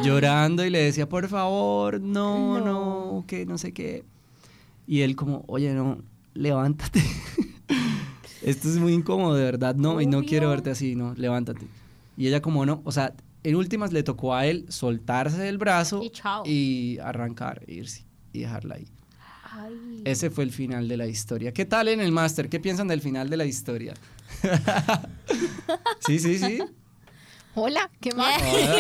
[0.03, 4.05] Llorando y le decía, por favor, no, no, que no sé qué.
[4.89, 5.99] Y él como, oye, no,
[6.35, 7.01] levántate.
[8.45, 11.67] Esto es muy incómodo, de verdad, no, y no quiero verte así, no, levántate.
[12.17, 16.03] Y ella como no, o sea, en últimas le tocó a él soltarse del brazo
[16.03, 16.43] Y chao.
[16.47, 18.87] y arrancar, irse y dejarla ahí.
[19.55, 20.03] Ay.
[20.05, 21.53] Ese fue el final de la historia.
[21.53, 22.49] ¿Qué tal en el máster?
[22.49, 23.95] ¿Qué piensan del final de la historia?
[26.07, 26.59] sí, sí, sí.
[27.55, 28.41] Hola, ¿qué más?
[28.41, 28.75] Hola.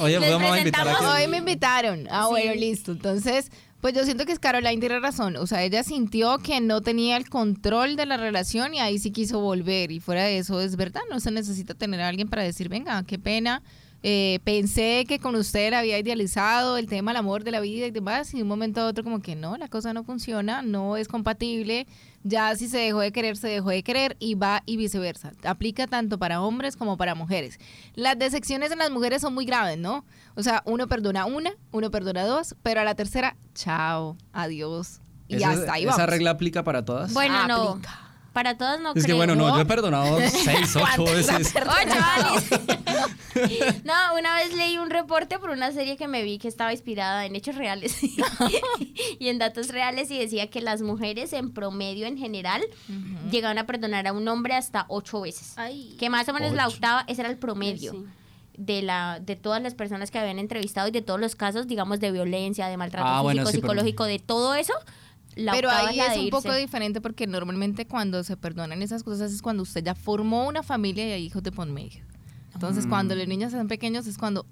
[0.00, 1.22] Oye, Les vamos a invitar a presentamos que...
[1.24, 2.06] Hoy me invitaron.
[2.10, 2.30] Ah, Sí.
[2.30, 2.92] bueno, listo.
[2.92, 3.50] Entonces,
[3.82, 5.34] pues yo siento que Caroline tiene razón.
[5.36, 9.10] O sea, ella sintió que no tenía el control de la relación y ahí sí
[9.10, 9.90] quiso volver.
[9.90, 13.02] Y fuera de eso, es verdad, no se necesita tener a alguien para decir, venga,
[13.02, 13.60] qué pena.
[14.04, 17.90] Eh, pensé que con usted había idealizado el tema del amor de la vida y
[17.90, 18.34] demás.
[18.34, 21.06] Y de un momento a otro, como que no, la cosa no funciona, no es
[21.08, 21.86] compatible.
[22.24, 25.32] Ya si se dejó de querer, se dejó de querer y va y viceversa.
[25.44, 27.58] Aplica tanto para hombres como para mujeres.
[27.94, 30.04] Las decepciones en las mujeres son muy graves, ¿no?
[30.34, 35.00] O sea, uno perdona una, uno perdona dos, pero a la tercera, chao, adiós.
[35.28, 36.10] Y ¿Esa, hasta ahí ¿Esa vamos.
[36.10, 37.12] regla aplica para todas?
[37.12, 37.80] Bueno, no.
[38.32, 39.16] Para todas no es que creo.
[39.16, 41.54] bueno, no, yo he perdonado seis, ocho veces.
[41.54, 42.58] Ocho.
[43.84, 47.24] No, una vez leí un reporte por una serie que me vi que estaba inspirada
[47.24, 47.96] en hechos reales
[49.18, 52.62] y en datos reales y decía que las mujeres en promedio en general
[53.30, 55.54] llegaban a perdonar a un hombre hasta ocho veces.
[55.56, 55.96] Ay.
[55.98, 57.92] Que más o menos la octava, ese era el promedio.
[57.92, 58.04] Sí.
[58.58, 62.00] De, la, de todas las personas que habían entrevistado y de todos los casos, digamos,
[62.00, 64.74] de violencia, de maltrato Ah, físico, bueno, sí, pero- psicológico, de todo eso,
[65.36, 69.42] la Pero ahí es un poco diferente porque normalmente cuando se perdonan esas cosas es
[69.42, 72.02] cuando usted ya formó una familia y hay hijos de por medio.
[72.54, 74.46] Entonces, cuando los niños son pequeños es cuando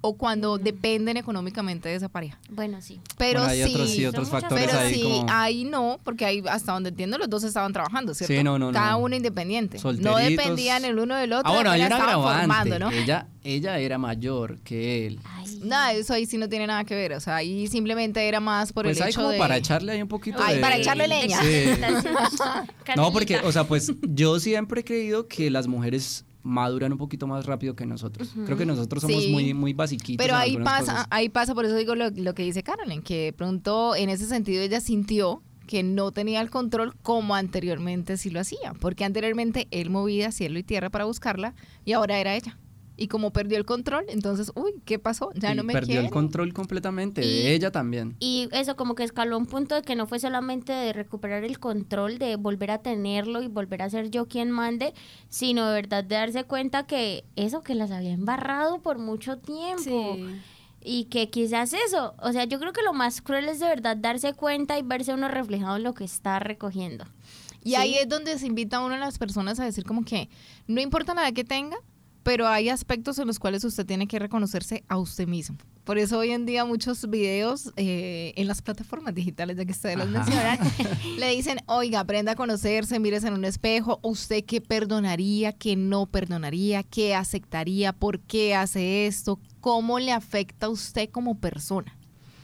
[0.00, 2.38] o cuando dependen económicamente de esa pareja.
[2.50, 3.00] Bueno, sí.
[3.18, 5.26] Pero Bueno, hay sí, otros, sí, son otros muchas factores pero ahí sí, como...
[5.28, 8.34] ahí no, porque ahí hasta donde entiendo los dos estaban trabajando, ¿cierto?
[8.34, 8.98] Sí, no, no, Cada no.
[8.98, 9.78] uno independiente.
[9.78, 10.20] No Solteritos.
[10.28, 11.50] dependían el uno del otro.
[11.50, 12.70] Ah, bueno, hay apenas un estaban agravante.
[12.70, 12.90] formando, ¿no?
[13.02, 15.20] ella, ella era mayor que él.
[15.24, 15.60] Ay.
[15.62, 17.12] Nada, eso ahí sí no tiene nada que ver.
[17.14, 19.38] O sea, ahí simplemente era más por pues el hay hecho como de...
[19.38, 20.60] para echarle ahí un poquito Ay, de...
[20.60, 21.40] para echarle leña.
[21.40, 21.64] Sí.
[22.96, 27.26] No, porque, o sea, pues yo siempre he creído que las mujeres maduran un poquito
[27.26, 28.32] más rápido que nosotros.
[28.44, 29.30] Creo que nosotros somos Sí.
[29.32, 30.24] muy, muy basiquitos.
[30.24, 31.06] Pero ahí pasa, cosas.
[31.10, 34.26] ahí pasa, por eso digo lo, lo que dice Carolyn, que de pronto en ese
[34.26, 39.66] sentido ella sintió que no tenía el control como anteriormente sí lo hacía, porque anteriormente
[39.72, 41.54] él movía cielo y tierra para buscarla
[41.84, 42.56] y ahora era ella.
[42.98, 45.30] Y como perdió el control, entonces, uy, ¿qué pasó?
[45.34, 46.06] Ya Y no me perdió quiere.
[46.06, 48.16] el control completamente, Y- de ella también.
[48.20, 51.44] Y eso como que escaló a un punto de que no fue solamente de recuperar
[51.44, 54.94] el control, de volver a tenerlo y volver a ser yo quien mande,
[55.28, 59.82] sino de verdad de darse cuenta que eso que las había embarrado por mucho tiempo.
[60.16, 60.24] Sí.
[60.88, 63.96] Y que quizás eso, o sea, yo creo que lo más cruel es de verdad
[63.96, 67.04] darse cuenta y verse uno reflejado en lo que está recogiendo.
[67.64, 70.28] Y ahí es donde se invita a una de las personas a decir como que
[70.68, 71.76] no importa nada que tenga,
[72.26, 75.56] pero hay aspectos en los cuales usted tiene que reconocerse a usted mismo.
[75.84, 79.96] Por eso hoy en día muchos videos eh, en las plataformas digitales, ya que ustedes
[79.96, 80.58] los mencionan,
[81.18, 86.06] le dicen, oiga, aprenda a conocerse, mírese en un espejo, usted qué perdonaría, qué no
[86.06, 91.96] perdonaría, qué aceptaría, por qué hace esto, cómo le afecta a usted como persona.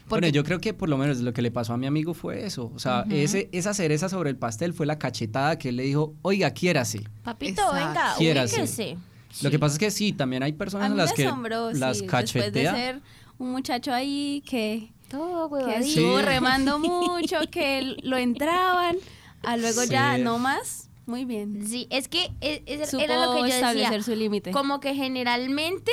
[0.09, 2.15] Porque- Bueno, yo creo que por lo menos lo que le pasó a mi amigo
[2.15, 2.71] fue eso.
[2.73, 6.15] O sea, ese, esa cereza sobre el pastel fue la cachetada que él le dijo,
[6.23, 7.01] oiga, quiérase.
[7.25, 7.75] Papito, Exacto.
[7.75, 8.97] venga, Quiérase.
[9.43, 11.99] Lo que pasa es que sí, también hay personas A me las que asombró, las
[11.99, 12.75] sí, después de cachetea.
[12.75, 13.01] ser
[13.39, 16.25] un muchacho ahí que, Todo que estuvo Sí.
[16.25, 18.97] remando mucho, que lo entraban,
[19.43, 21.67] a luego ya no más, muy bien.
[21.67, 24.03] Sí, es que e- es- era lo que yo establecer decía.
[24.03, 24.51] su límite.
[24.53, 25.91] Como que generalmente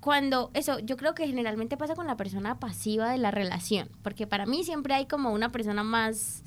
[0.00, 4.26] cuando eso, yo creo que generalmente pasa con la persona pasiva de la relación, porque
[4.26, 6.42] para mí siempre hay como una persona más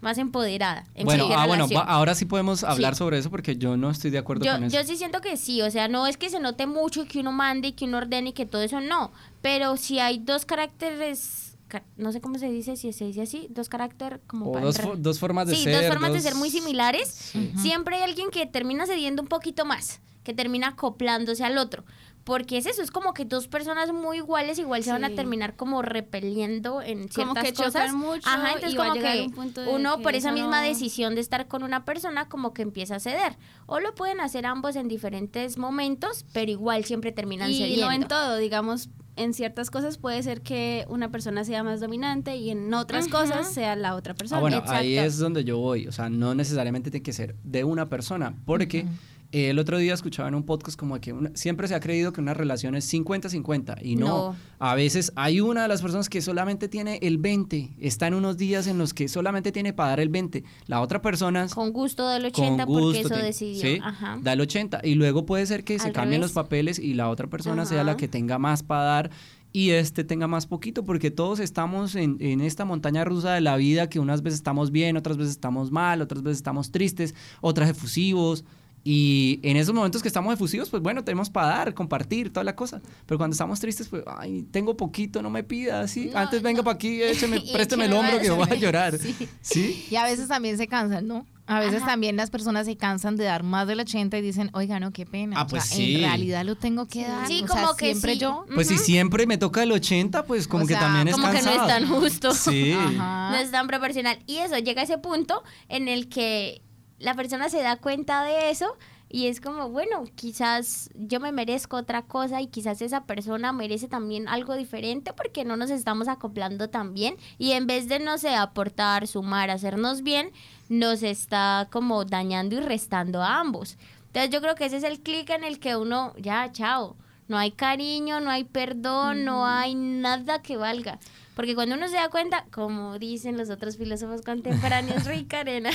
[0.00, 2.98] más empoderada en Bueno, ah, bueno, va- ahora sí podemos hablar Sí.
[2.98, 4.76] sobre eso porque yo no estoy de acuerdo Yo, con eso.
[4.76, 7.20] yo sí siento que sí, o sea, no es que se note mucho y que
[7.20, 10.44] uno mande y que uno ordene y que todo eso no, pero si hay dos
[10.46, 14.52] caracteres, ca- no sé cómo se dice, si se dice así, dos caracteres como o
[14.52, 15.74] para dos, fo- dos formas de sí, ser.
[15.76, 17.32] dos formas de ser muy similares.
[17.60, 21.84] Siempre hay alguien que termina cediendo un poquito más, que termina acoplándose al otro.
[22.24, 25.56] Porque es eso, es como que dos personas muy iguales igual se van a terminar
[25.56, 27.92] como repeliendo en Como ciertas que chocan cosas.
[27.94, 31.14] mucho Ajá, entonces y como que un punto de uno que por esa misma decisión
[31.14, 33.36] de estar con una persona como que empieza a ceder.
[33.66, 37.86] O lo pueden hacer ambos en diferentes momentos, pero igual siempre terminan Y cediendo.
[37.86, 42.36] no en todo, digamos, en ciertas cosas puede ser que una persona sea más dominante
[42.36, 44.38] y en otras cosas sea la otra persona.
[44.38, 45.86] Ah, bueno, ahí es donde yo voy.
[45.88, 48.34] O sea, no necesariamente tiene que ser de una persona.
[48.46, 48.86] Porque
[49.32, 52.20] el otro día escuchaba en un podcast como que una- siempre se ha creído que
[52.20, 53.76] una relación es 50-50.
[53.82, 54.36] Y no, No.
[54.58, 57.70] A veces hay una de las personas que solamente tiene el 20.
[57.78, 60.44] Está en unos días en los que solamente tiene para dar el 20.
[60.66, 63.60] La otra persona Con gusto del con 80 porque eso decidió.
[63.62, 63.78] ¿sí?
[63.82, 64.18] Ajá.
[64.20, 64.80] da el 80.
[64.82, 67.96] Y luego puede ser que se cambien los papeles y la otra persona sea la
[67.96, 69.10] que tenga más para dar
[69.52, 73.56] y este tenga más poquito, porque todos estamos en, en esta montaña rusa de la
[73.56, 77.68] vida que unas veces estamos bien, otras veces estamos mal, otras veces estamos tristes, otras
[77.70, 78.44] efusivos.
[78.82, 82.56] Y en esos momentos que estamos efusivos, pues bueno, tenemos para dar, compartir, toda la
[82.56, 82.80] cosa.
[83.06, 86.10] Pero cuando estamos tristes, pues, ay, tengo poquito, no me pida, ¿sí?
[86.12, 88.96] No, Antes venga para aquí, écheme, présteme el hombro que voy a llorar.
[88.98, 89.14] Sí.
[89.42, 89.86] ¿Sí?
[89.90, 91.26] Y a veces también se cansan, ¿no?
[91.46, 91.86] A veces Ajá.
[91.92, 95.04] también las personas se cansan de dar más del 80 y dicen, oiga, no, qué
[95.04, 95.36] pena.
[95.36, 95.96] Ah, O pues sea, sí.
[95.96, 97.26] En realidad lo tengo que dar.
[97.26, 98.20] Sí, o sea, como que siempre sí.
[98.20, 98.46] yo.
[98.54, 98.84] Pues si Ujú.
[98.84, 101.38] siempre me toca el 80, pues como O que sea, también es como que no
[101.38, 101.66] es cansado.
[101.68, 102.32] tan justo.
[102.34, 102.72] Sí.
[102.72, 103.30] Ajá.
[103.32, 104.20] no es tan proporcional.
[104.26, 106.62] Y eso, llega a ese punto en el que
[107.00, 108.76] la persona se da cuenta de eso
[109.08, 113.88] y es como, bueno, quizás yo me merezco otra cosa y quizás esa persona merece
[113.88, 118.18] también algo diferente porque no nos estamos acoplando tan bien y en vez de, no
[118.18, 120.30] sé, aportar, sumar, hacernos bien,
[120.68, 123.78] nos está como dañando y restando a ambos.
[124.06, 126.96] Entonces yo creo que ese es el clic en el que uno, ya, chao.
[127.26, 130.98] No hay cariño, no hay perdón, no hay nada que valga.
[131.40, 135.70] Porque cuando uno se da cuenta, como dicen los otros filósofos contemporáneos, rica arena.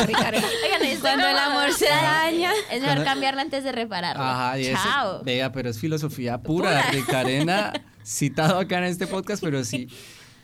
[0.00, 2.50] Oigan, Cuando el amor se daña.
[2.72, 4.22] Es mejor cambiarla antes de repararlo.
[4.22, 5.22] Ajá, y eso, Chao.
[5.22, 6.90] vea, pero es filosofía pura, Pura.
[6.92, 9.86] de Carena, citado acá en este podcast, pero sí.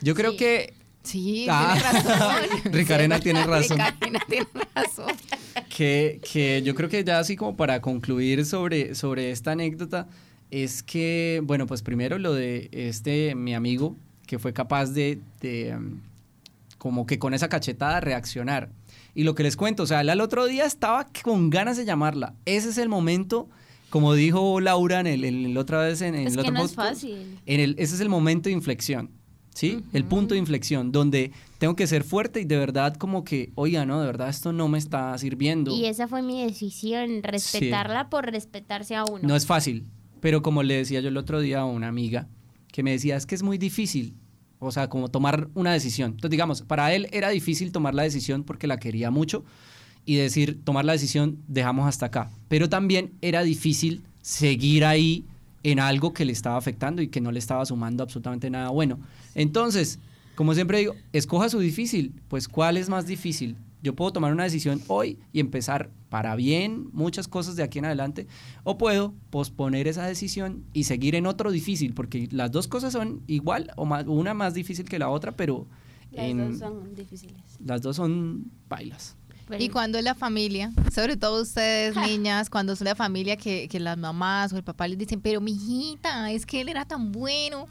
[0.03, 0.37] Yo creo Sí.
[0.37, 1.75] que Sí, Ah.
[1.81, 2.73] tiene razón.
[2.73, 3.79] Ricarena tiene razón.
[3.79, 5.07] Ricarena tiene razón.
[5.75, 10.09] que, que yo creo que ya así como para concluir sobre, sobre esta anécdota,
[10.51, 13.97] es que, bueno, pues primero lo de este, mi amigo,
[14.33, 16.01] que fue capaz de, de, um,
[16.79, 18.71] como que con esa cachetada reaccionar.
[19.15, 21.85] Y lo que les cuento, o sea, él al otro día estaba con ganas de
[21.85, 22.35] llamarla.
[22.47, 23.51] Ese es el momento,
[23.91, 26.53] como dijo Laura en el, en el otra vez en, en Es el que otro
[26.55, 27.41] no es podcast, fácil.
[27.45, 29.11] en el, ese es el momento de inflexión,
[29.55, 29.85] ¿sí?
[29.93, 33.85] El punto de inflexión, donde tengo que ser fuerte y de verdad como que, oiga,
[33.85, 35.77] no, de verdad esto no me está sirviendo.
[35.77, 39.29] Y esa fue mi decisión, respetarla por respetarse a uno.
[39.29, 39.85] No es fácil,
[40.23, 42.29] pero como le decía yo el otro día a una amiga,
[42.73, 44.15] que me decía, es que es muy difícil,
[44.67, 46.13] o sea, como tomar una decisión.
[46.13, 49.45] Entonces, digamos, para él era difícil tomar la decisión porque la quería mucho
[50.05, 52.31] y decir, tomar la decisión, dejamos hasta acá.
[52.49, 55.25] Pero también era difícil seguir ahí
[55.63, 58.99] en algo que le estaba afectando y que no le estaba sumando absolutamente nada bueno.
[59.35, 59.99] Entonces,
[60.35, 62.15] como siempre digo, escoja su difícil.
[62.29, 63.57] Pues, ¿cuál es más difícil?
[63.83, 67.85] Yo puedo tomar una decisión hoy y empezar para bien muchas cosas de aquí en
[67.87, 68.27] adelante,
[68.65, 73.23] o puedo posponer esa decisión y seguir en otro difícil, porque las dos cosas son
[73.27, 75.67] igual o más, una más difícil que la otra, pero
[76.13, 77.37] Las en- dos son difíciles.
[77.65, 79.17] las dos son bailas.
[79.59, 83.81] Y cuando es la familia, sobre todo ustedes, niñas, cuando es la familia que, que
[83.81, 87.67] las mamás o el papá les dicen, pero mijita, es que él era tan bueno.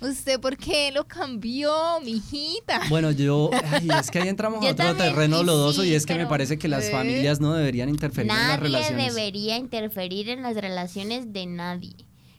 [0.00, 1.72] ¿Usted por qué lo cambió,
[2.04, 2.80] mijita?
[2.90, 6.14] Bueno, yo, ay, es que ahí entramos a otro terreno lodoso sí, y es que
[6.14, 6.90] me parece que las ¿Eh?
[6.90, 9.14] familias no deberían interferir en las Nadie relaciones.
[9.14, 11.96] debería interferir en las relaciones de nadie,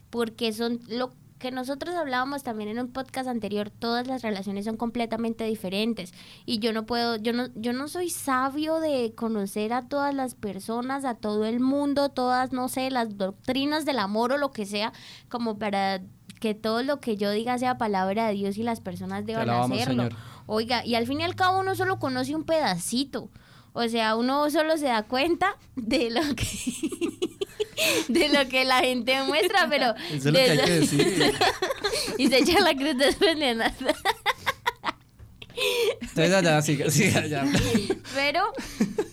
[0.09, 4.75] porque son lo que nosotros hablábamos también en un podcast anterior, todas las relaciones son
[4.75, 6.11] completamente diferentes
[6.47, 10.33] y yo no puedo, yo no yo no soy sabio de conocer a todas las
[10.33, 14.65] personas, a todo el mundo, todas no sé, las doctrinas del amor o lo que
[14.65, 14.93] sea,
[15.29, 16.01] como para
[16.39, 19.79] que todo lo que yo diga sea palabra de Dios y las personas deban alabamos,
[19.79, 20.03] hacerlo.
[20.03, 20.19] Señor.
[20.45, 23.29] Oiga, y al fin y al cabo uno solo conoce un pedacito.
[23.73, 26.47] O sea, uno solo se da cuenta de lo que
[28.07, 31.35] de lo que la gente muestra, pero Eso es lo que hay que decir.
[32.17, 33.73] y se echa la cruz después de nada.
[36.01, 36.85] Entonces allá, siga,
[37.19, 37.45] allá.
[38.13, 38.41] Pero,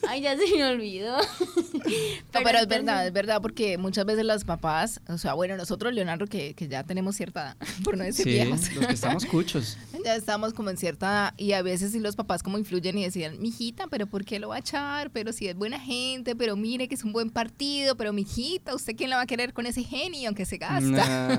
[0.09, 1.17] ay, ya se me olvidó.
[1.17, 5.93] No, pero es verdad, es verdad, porque muchas veces las papás, o sea, bueno, nosotros,
[5.93, 9.25] Leonardo, que, que ya tenemos cierta edad, por no decir Sí, viejos, los que estamos
[9.27, 9.77] cuchos.
[10.05, 13.05] ya estamos como en cierta edad, y a veces sí los papás como influyen y
[13.05, 15.11] decían, mijita, pero ¿por qué lo va a echar?
[15.11, 18.95] Pero si es buena gente, pero mire que es un buen partido, pero mijita, ¿usted
[18.97, 20.89] quién la va a querer con ese genio aunque se gasta?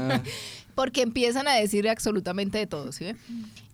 [0.07, 0.19] Nah.
[0.75, 3.05] Porque empiezan a decir absolutamente de todo, ¿sí?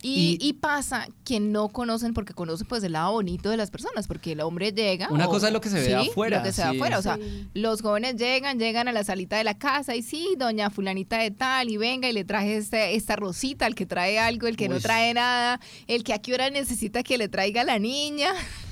[0.03, 3.69] Y, Y- y pasa que no conocen, porque conocen pues el lado bonito de las
[3.71, 5.09] personas, porque el hombre llega...
[5.09, 6.75] Una cosa es lo que se ve sí, afuera, Lo que se ve sí.
[6.77, 7.47] afuera, o sea, Sí.
[7.53, 11.31] los jóvenes llegan, llegan a la salita de la casa y sí, doña fulanita de
[11.31, 14.69] tal, y venga y le traje este- esta rosita, el que trae algo, el que
[14.69, 18.31] no trae nada, el que a qué hora necesita que le traiga la niña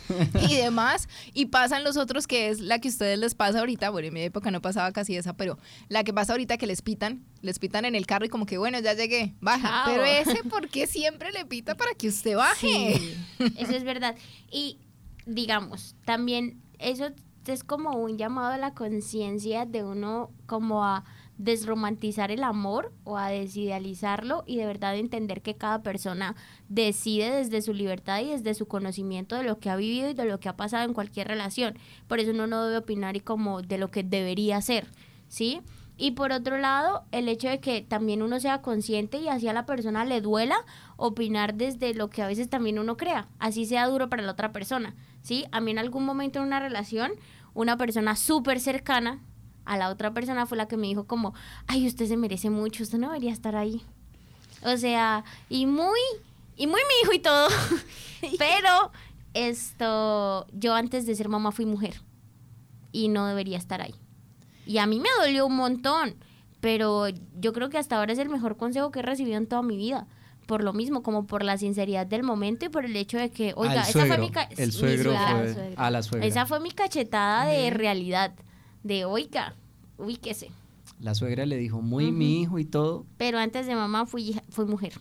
[0.49, 1.07] y demás.
[1.33, 4.13] Y pasan los otros, que es la que a ustedes les pasa ahorita, bueno, en
[4.13, 7.59] mi época no pasaba casi esa, pero la que pasa ahorita que les pitan, les
[7.59, 9.67] pitan en el carro y como que, bueno, ya llegué, baja.
[9.67, 9.93] Chao.
[9.93, 12.97] Pero ese, ¿por qué siempre le pita para que usted baje?
[12.97, 13.15] Sí,
[13.57, 14.15] eso es verdad.
[14.51, 14.79] Y
[15.25, 17.11] digamos, también eso
[17.45, 21.03] es como un llamado a la conciencia de uno como a
[21.39, 26.35] desromantizar el amor o a desidealizarlo y de verdad entender que cada persona
[26.67, 30.25] decide desde su libertad y desde su conocimiento de lo que ha vivido y de
[30.25, 31.79] lo que ha pasado en cualquier relación.
[32.07, 34.87] Por eso uno no debe opinar y como de lo que debería ser,
[35.29, 35.61] ¿sí?
[35.95, 39.53] Y por otro lado, el hecho de que también uno sea consciente y así a
[39.53, 40.65] la persona le duela
[40.97, 44.51] opinar desde lo que a veces también uno crea, así sea duro para la otra
[44.51, 45.45] persona, ¿sí?
[45.53, 47.13] A mí en algún momento en una relación,
[47.53, 49.21] una persona súper cercana
[49.69, 51.35] a la otra persona fue la que me dijo como,
[51.67, 53.83] ay, usted se merece mucho, usted no debería estar ahí.
[54.63, 55.99] O sea, y muy,
[56.57, 57.47] y muy mi hijo y todo,
[58.39, 58.91] pero
[59.35, 62.01] esto, yo antes de ser mamá fui mujer
[62.91, 63.93] y no debería estar ahí.
[64.65, 66.15] Y a mí me dolió un montón,
[66.61, 67.07] pero
[67.39, 69.77] yo creo que hasta ahora es el mejor consejo que he recibido en toda mi
[69.77, 70.07] vida.
[70.47, 73.53] Por lo mismo, como por la sinceridad del momento y por el hecho de que,
[73.55, 74.31] oiga, Al esa fue mi...
[74.57, 76.27] El mi suegro suegra, fue a la suegra.
[76.27, 78.33] Esa fue mi cachetada de realidad,
[78.83, 79.55] de, oiga,
[79.97, 80.49] ubíquese.
[80.99, 83.05] La suegra le dijo, muy mi hijo y todo.
[83.17, 84.93] Pero antes de mamá fui, hija- fui mujer.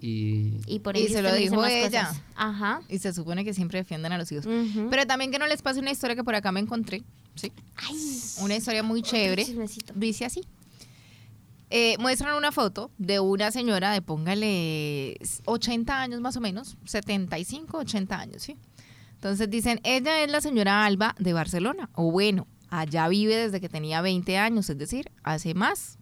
[0.00, 2.12] Y Y por Y eso se lo dijo ella.
[2.36, 2.82] Ajá.
[2.88, 4.46] Y se supone que siempre defienden a los hijos.
[4.90, 7.02] Pero también que no les pase una historia que por acá me encontré.
[7.34, 7.52] Sí.
[7.76, 7.96] Ay,
[8.42, 9.44] Una historia muy chévere.
[9.94, 10.42] Dice así.
[11.70, 17.76] Eh, muestran una foto de una señora de póngale 80 años más o menos, 75,
[17.78, 18.56] 80 años, ¿sí?
[19.14, 23.68] Entonces dicen, ella es la señora Alba de Barcelona, o bueno, allá vive desde que
[23.68, 25.98] tenía 20 años, es decir, hace más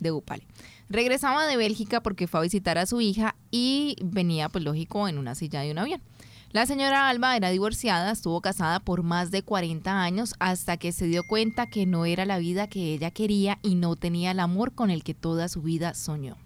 [0.00, 0.46] de Upale.
[0.88, 5.18] Regresaba de Bélgica porque fue a visitar a su hija y venía, pues lógico, en
[5.18, 6.02] una silla de un avión.
[6.50, 11.06] La señora Alba era divorciada, estuvo casada por más de 40 años hasta que se
[11.06, 14.74] dio cuenta que no era la vida que ella quería y no tenía el amor
[14.74, 16.36] con el que toda su vida soñó.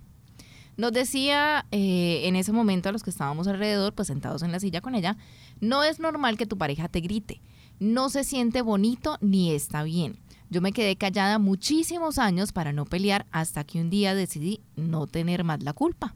[0.76, 4.60] Nos decía eh, en ese momento a los que estábamos alrededor, pues sentados en la
[4.60, 5.16] silla con ella,
[5.60, 7.40] no es normal que tu pareja te grite,
[7.78, 10.18] no se siente bonito ni está bien.
[10.48, 15.06] Yo me quedé callada muchísimos años para no pelear hasta que un día decidí no
[15.06, 16.14] tener más la culpa.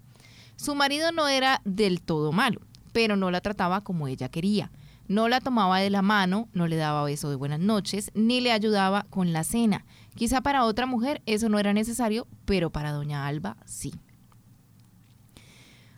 [0.56, 2.60] Su marido no era del todo malo,
[2.92, 4.70] pero no la trataba como ella quería.
[5.08, 8.52] No la tomaba de la mano, no le daba beso de buenas noches, ni le
[8.52, 9.84] ayudaba con la cena.
[10.14, 13.92] Quizá para otra mujer eso no era necesario, pero para doña Alba sí.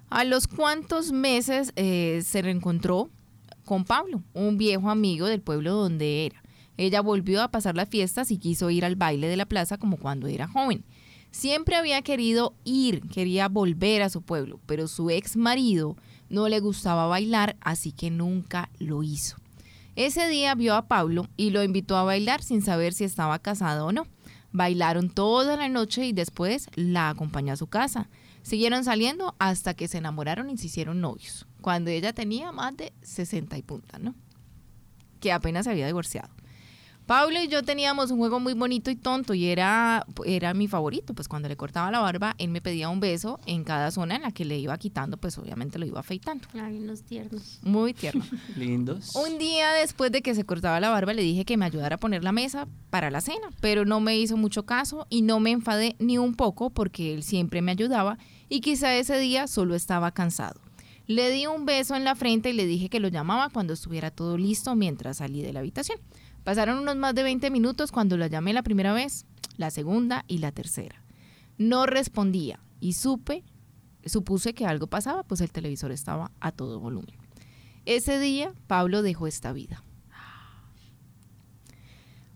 [0.08, 3.10] A los cuantos meses eh, se reencontró
[3.64, 6.42] con Pablo, un viejo amigo del pueblo donde era.
[6.76, 9.98] Ella volvió a pasar las fiestas y quiso ir al baile de la plaza como
[9.98, 10.84] cuando era joven.
[11.30, 15.96] Siempre había querido ir, quería volver a su pueblo, pero su ex marido
[16.28, 19.36] no le gustaba bailar, así que nunca lo hizo.
[19.96, 23.86] Ese día vio a Pablo y lo invitó a bailar sin saber si estaba casado
[23.86, 24.06] o no.
[24.50, 28.08] Bailaron toda la noche y después la acompañó a su casa.
[28.42, 32.92] Siguieron saliendo hasta que se enamoraron y se hicieron novios, cuando ella tenía más de
[33.02, 34.14] 60 y punta, ¿no?
[35.20, 36.30] Que apenas se había divorciado.
[37.12, 41.12] Pablo y yo teníamos un juego muy bonito y tonto y era, era mi favorito,
[41.12, 44.22] pues cuando le cortaba la barba, él me pedía un beso en cada zona en
[44.22, 46.48] la que le iba quitando, pues obviamente lo iba afeitando.
[46.54, 47.58] Ay, unos tiernos.
[47.60, 48.24] Muy tierno.
[48.56, 49.14] lindos.
[49.14, 51.98] Un día después de que se cortaba la barba le dije que me ayudara a
[51.98, 55.50] poner la mesa para la cena, pero no me hizo mucho caso y no me
[55.50, 58.16] enfadé ni un poco porque él siempre me ayudaba
[58.48, 60.62] y quizá ese día solo estaba cansado.
[61.06, 64.10] Le di un beso en la frente y le dije que lo llamaba cuando estuviera
[64.10, 65.98] todo listo mientras salí de la habitación.
[66.44, 69.26] Pasaron unos más de 20 minutos cuando la llamé la primera vez,
[69.56, 71.02] la segunda y la tercera.
[71.58, 73.44] No respondía y supe,
[74.04, 77.14] supuse que algo pasaba, pues el televisor estaba a todo volumen.
[77.84, 79.82] Ese día Pablo dejó esta vida.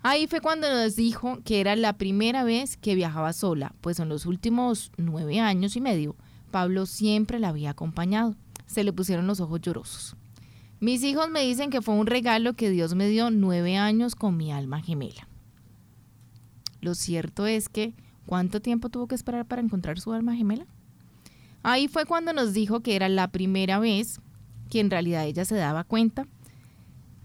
[0.02, 4.08] Ahí fue cuando nos dijo que era la primera vez que viajaba sola, pues en
[4.08, 6.14] los últimos nueve años y medio
[6.52, 8.36] Pablo siempre la había acompañado.
[8.66, 10.16] Se le pusieron los ojos llorosos.
[10.78, 14.36] Mis hijos me dicen que fue un regalo que Dios me dio nueve años con
[14.36, 15.26] mi alma gemela.
[16.82, 17.94] Lo cierto es que,
[18.26, 20.66] ¿cuánto tiempo tuvo que esperar para encontrar su alma gemela?
[21.62, 24.20] Ahí fue cuando nos dijo que era la primera vez
[24.68, 26.28] que en realidad ella se daba cuenta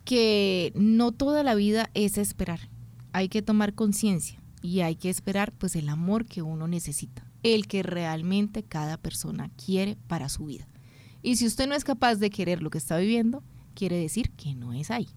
[0.06, 2.70] que no toda la vida es esperar.
[3.12, 7.68] Hay que tomar conciencia y hay que esperar pues el amor que uno necesita, el
[7.68, 10.68] que realmente cada persona quiere para su vida.
[11.24, 13.44] Y si usted no es capaz de querer lo que está viviendo,
[13.76, 15.08] quiere decir que no es ahí.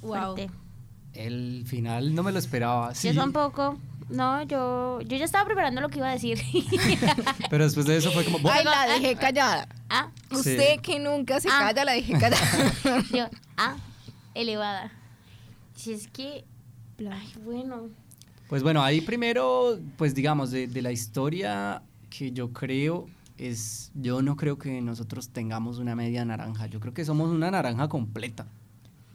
[0.00, 0.34] Wow.
[0.34, 0.50] Fuerte.
[1.12, 2.94] El final no me lo esperaba.
[2.94, 3.78] Sí, Yo tampoco.
[4.10, 6.38] No, yo, yo ya estaba preparando lo que iba a decir.
[7.50, 8.38] pero después de eso fue como...
[8.50, 9.66] Ay, la dejé callada.
[9.88, 11.58] ah, Usted que nunca se Ah.
[11.68, 13.02] calla, la dejé callada.
[13.14, 13.76] yo, ah,
[14.34, 14.92] elevada.
[15.74, 16.44] Si es que,
[16.98, 17.88] ay, bueno.
[18.48, 23.06] Pues bueno, ahí primero, pues digamos, de, de la historia que yo creo
[23.48, 27.50] es, yo no creo que nosotros tengamos una media naranja, yo creo que somos una
[27.50, 28.46] naranja completa.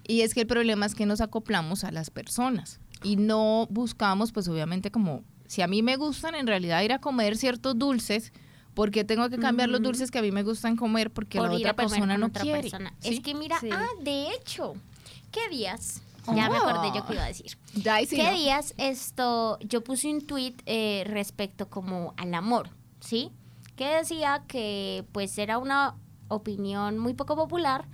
[0.08, 4.32] Y es que el problema es que nos acoplamos a las personas y no buscamos,
[4.32, 8.34] pues obviamente como, si a mí me gustan en realidad ir a comer ciertos dulces,
[8.74, 11.50] ¿por qué tengo que cambiar los dulces que a mí me gustan comer porque por
[11.50, 12.62] la otra persona no otra quiere?
[12.62, 12.94] persona.
[13.00, 13.16] ¿Sí?
[13.16, 13.70] Es que mira, Sí.
[13.72, 14.74] ah, de hecho,
[15.32, 16.02] ¿qué días?
[16.36, 17.58] Ya me acordé yo que iba a decir.
[17.76, 18.34] Ya, ¿Qué no?
[18.34, 19.58] días esto?
[19.62, 22.70] Yo puse un tweet eh, respecto como al amor,
[23.00, 23.32] ¿sí?
[23.80, 25.96] Que decía que pues era una
[26.28, 27.86] opinión muy poco popular,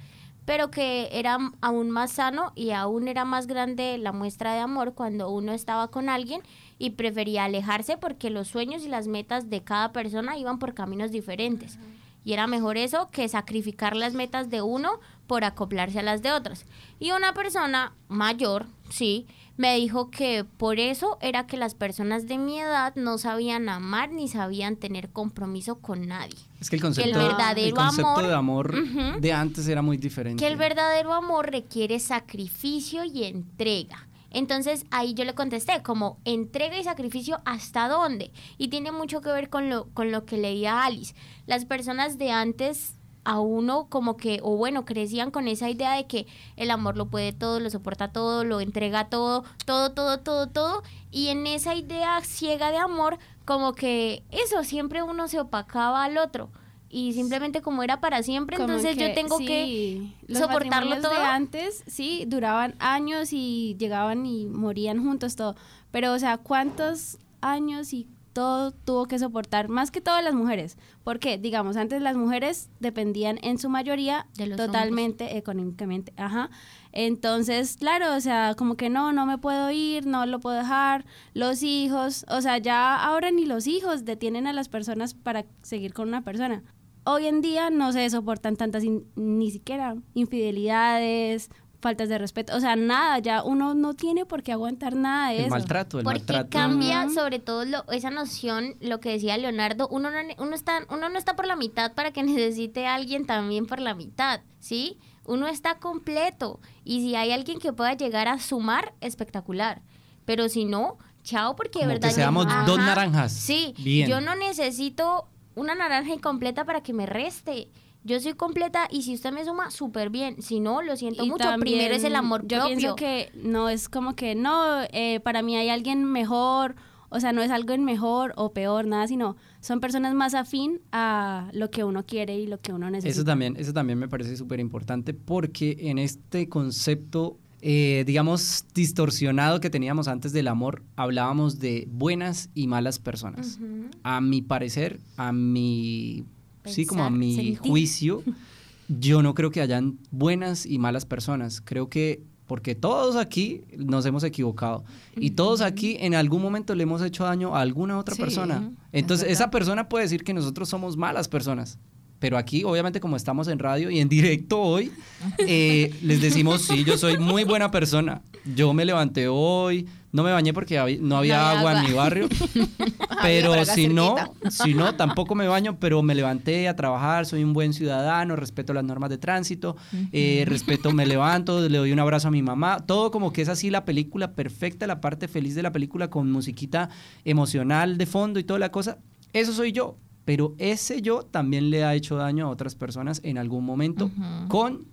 [0.43, 4.95] pero que era aún más sano y aún era más grande la muestra de amor
[4.95, 6.41] cuando uno estaba con alguien
[6.79, 11.11] y prefería alejarse porque los sueños y las metas de cada persona iban por caminos
[11.11, 11.77] diferentes.
[12.23, 16.31] Y era mejor eso que sacrificar las metas de uno por acoplarse a las de
[16.31, 16.65] otras.
[16.97, 19.27] Y una persona mayor, sí,
[19.58, 24.12] me dijo que por eso era que las personas de mi edad no sabían amar
[24.12, 26.36] ni sabían tener compromiso con nadie.
[26.60, 29.97] Es que el concepto, el verdadero el concepto amor- de amor de antes era muy
[29.97, 30.43] diferente.
[30.43, 34.08] Que el verdadero amor requiere sacrificio y entrega.
[34.32, 38.32] Entonces ahí yo le contesté como entrega y sacrificio hasta dónde.
[38.58, 41.16] Y tiene mucho que ver con lo, con lo que leía Alice.
[41.47, 42.95] Las personas de antes
[43.26, 47.07] a uno como que, o bueno, crecían con esa idea de que el amor lo
[47.07, 50.84] puede todo, lo soporta todo, lo entrega todo, todo, todo, todo, todo.
[51.11, 56.17] Y en esa idea ciega de amor, como que eso, siempre uno se opacaba al
[56.17, 56.49] otro.
[56.88, 61.11] Y simplemente como era para siempre, Como entonces yo tengo sí, que los soportarlo todo.
[61.11, 65.55] de antes, sí, duraban años y llegaban y morían juntos todo.
[65.91, 69.69] Pero, o sea, ¿cuántos años y todo tuvo que soportar?
[69.69, 70.77] Más que todas las mujeres.
[71.05, 76.11] Porque, digamos, antes las mujeres dependían en su mayoría De los totalmente económicamente.
[76.17, 76.49] Ajá.
[76.91, 81.05] Entonces, claro, o sea, como que no, no me puedo ir, no lo puedo dejar.
[81.33, 85.93] Los hijos, o sea, ya ahora ni los hijos detienen a las personas para seguir
[85.93, 86.61] con una persona
[87.07, 91.51] hoy en día no se soportan tantas in- ni siquiera infidelidades,
[91.86, 95.36] faltas de respeto, o sea, nada, ya uno no tiene por qué aguantar nada de
[95.36, 95.49] el eso.
[95.51, 96.49] maltrato, el Porque maltrato.
[96.49, 101.09] cambia sobre todo lo- esa noción, lo que decía Leonardo, uno no, uno, está, uno
[101.09, 104.97] no está por la mitad para que necesite a alguien también por la mitad, ¿sí?
[105.25, 109.83] Uno está completo y si hay alguien que pueda llegar a sumar, espectacular.
[110.25, 112.09] Pero si no, chao, porque de verdad...
[112.09, 112.88] que seamos yo- dos Ajá.
[112.88, 113.31] naranjas.
[113.31, 114.09] Sí, Bien.
[114.09, 117.69] yo no necesito una naranja incompleta para que me reste.
[118.06, 120.41] Yo soy completa y si usted me suma, súper bien.
[120.41, 121.43] Si no, lo siento Y mucho.
[121.43, 122.78] también Primero es el amor Yo propio.
[122.78, 126.76] pienso que no es como que no, eh, para mí hay alguien mejor,
[127.10, 130.82] o sea, no es algo en mejor o peor, nada, sino son personas más afín
[130.91, 133.12] a lo que uno quiere y lo que uno necesita.
[133.12, 139.60] Eso también, eso también me parece súper importante porque en este concepto, eh, digamos, distorsionado
[139.60, 143.58] que teníamos antes del amor, hablábamos de buenas y malas personas.
[144.03, 146.24] A mi parecer, a mi,
[146.66, 147.57] sí, como a mi sentir.
[147.59, 148.24] juicio,
[148.88, 151.61] yo no creo que hayan buenas y malas personas.
[151.61, 154.84] Creo que porque todos aquí nos hemos equivocado
[155.16, 158.72] y todos aquí en algún momento le hemos hecho daño a alguna otra Sí, persona.
[158.91, 161.80] es Entonces esa persona puede decir que nosotros somos malas personas.
[162.20, 164.91] Pero aquí, obviamente, como estamos en radio y en directo hoy,
[165.39, 168.22] eh, les decimos, sí, yo soy muy buena persona.
[168.55, 169.86] Yo me levanté hoy,
[170.16, 172.30] No me bañé porque no había, No había agua, en mi barrio.
[173.22, 174.16] pero si no,
[174.49, 178.74] si no, tampoco me baño, pero me levanté a trabajar, soy un buen ciudadano, respeto
[178.74, 179.76] las normas de tránsito,
[180.13, 183.49] eh, respeto, me levanto, le doy un abrazo a mi mamá, todo como que es
[183.49, 186.89] así la película perfecta, la parte feliz de la película con musiquita
[187.26, 188.99] emocional de fondo y toda la cosa.
[189.34, 193.38] Eso soy yo, pero ese yo también le ha hecho daño a otras personas en
[193.38, 194.09] algún momento,
[194.47, 194.86] con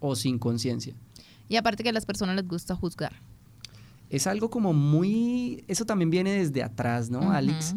[0.00, 0.94] o sin conciencia.
[1.48, 3.14] Y aparte que a las personas les gusta juzgar.
[4.10, 7.30] Es algo como muy, eso también viene desde atrás, ¿no.
[7.32, 7.74] Alex?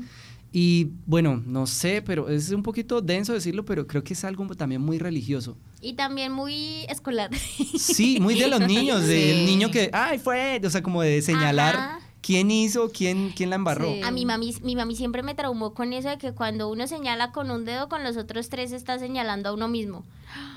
[0.51, 4.47] Y bueno, no sé, pero es un poquito denso decirlo, pero creo que es algo
[4.55, 5.55] también muy religioso.
[5.79, 7.29] Y también muy escolar.
[7.77, 9.45] Sí, muy de los niños, del Sí.
[9.45, 11.99] niño que, ay, fue, o sea, como de señalar Ajá.
[12.21, 13.93] quién hizo, quién, quién la embarró.
[13.93, 14.01] Sí.
[14.03, 17.31] A mi mami, mi mami siempre me traumó con eso de que cuando uno señala
[17.31, 20.03] con un dedo, con los otros tres está señalando a uno mismo.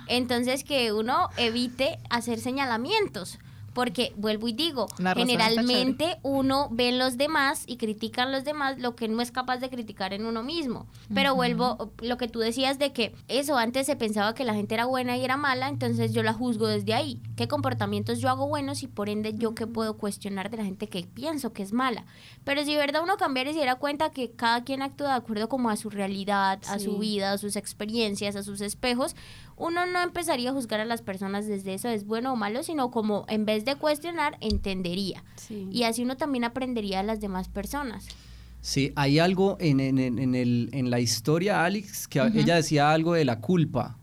[0.09, 3.39] Entonces que uno evite hacer señalamientos.
[3.73, 8.79] Porque, vuelvo y digo, generalmente uno ve en los demás y critica a los demás
[8.79, 10.87] lo que no es capaz de criticar en uno mismo.
[11.14, 14.75] Pero vuelvo, lo que tú decías de que eso antes se pensaba que la gente
[14.75, 17.20] era buena y era mala, entonces yo la juzgo desde ahí.
[17.37, 20.89] ¿Qué comportamientos yo hago buenos y por ende yo qué puedo cuestionar de la gente
[20.89, 22.05] que pienso que es mala?
[22.45, 25.14] Pero si de verdad uno cambiara y se diera cuenta que cada quien actúa de
[25.14, 29.16] acuerdo como a su realidad, a su vida, a sus experiencias, a sus espejos,
[29.62, 32.90] uno no empezaría a juzgar a las personas desde eso es bueno o malo, sino
[32.90, 35.22] como en vez de cuestionar, entendería.
[35.36, 35.68] Sí.
[35.70, 38.06] Y así uno también aprendería de las demás personas.
[38.60, 42.90] Sí, hay algo en, en, en- en el, en la historia, Alex, que ella decía
[42.92, 43.96] algo de la culpa.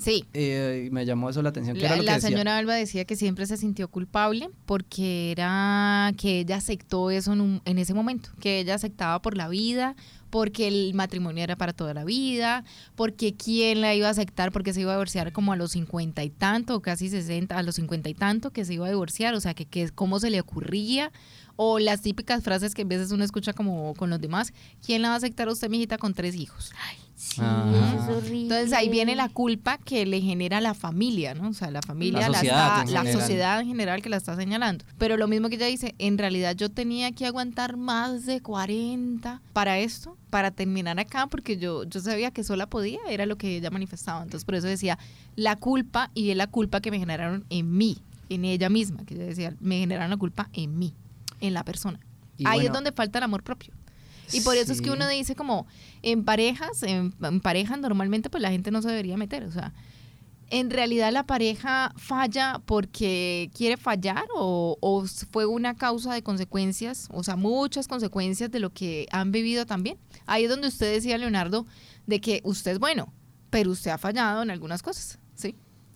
[0.00, 0.24] Sí.
[0.32, 1.76] Eh, y me llamó eso la atención.
[1.76, 2.28] ¿Qué La, era lo que la decía?
[2.30, 7.40] señora Alba decía que siempre se sintió culpable porque era que ella aceptó eso en,
[7.42, 9.94] un- en ese momento, que ella aceptaba por la vida,
[10.30, 14.72] porque el matrimonio era para toda la vida, porque quién la iba a aceptar, porque
[14.72, 17.74] se iba a divorciar como a los cincuenta y tanto, o casi sesenta, a los
[17.74, 20.40] cincuenta y tanto que se iba a divorciar, o sea, que, que cómo se le
[20.40, 21.10] ocurría,
[21.56, 24.52] o las típicas frases que a veces uno escucha como con los demás,
[24.86, 26.70] ¿quién la va a aceptar a usted, mijita, con tres hijos?
[27.22, 27.98] Sí, Ah.
[28.02, 28.42] es horrible.
[28.44, 31.50] Entonces ahí viene la culpa que le genera la familia, ¿no?
[31.50, 33.20] O sea, la familia, La la, sociedad está- en la general.
[33.20, 34.86] sociedad en general que la está señalando.
[34.96, 39.42] Pero lo mismo que ella dice, en realidad yo tenía que aguantar más de 40
[39.52, 43.54] para esto, para terminar acá, porque yo, yo sabía que sola podía, era lo que
[43.58, 44.22] ella manifestaba.
[44.22, 44.98] Entonces por eso decía,
[45.36, 47.98] la culpa y es la culpa que me generaron en mí,
[48.30, 50.94] en ella misma, que ella decía, me generaron la culpa en mí,
[51.42, 52.00] en la persona.
[52.38, 53.74] Y Ahí es donde falta el amor propio.
[54.32, 55.66] Y por eso es que uno dice como
[56.02, 59.72] en parejas, en, en parejas normalmente pues la gente no se debería meter, o sea,
[60.50, 67.08] en realidad la pareja falla porque quiere fallar o, o fue una causa de consecuencias,
[67.12, 69.96] o sea, muchas consecuencias de lo que han vivido también.
[70.26, 71.66] Ahí es donde usted decía, Leonardo,
[72.06, 73.12] de que usted es bueno,
[73.48, 75.18] pero usted ha fallado en algunas cosas.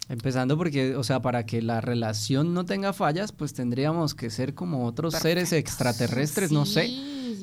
[0.08, 4.54] Empezando porque, o sea, para que la relación no tenga fallas, pues tendríamos que ser
[4.54, 6.90] como otros seres extraterrestres, no sé.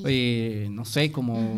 [0.05, 1.55] Eh, no sé, como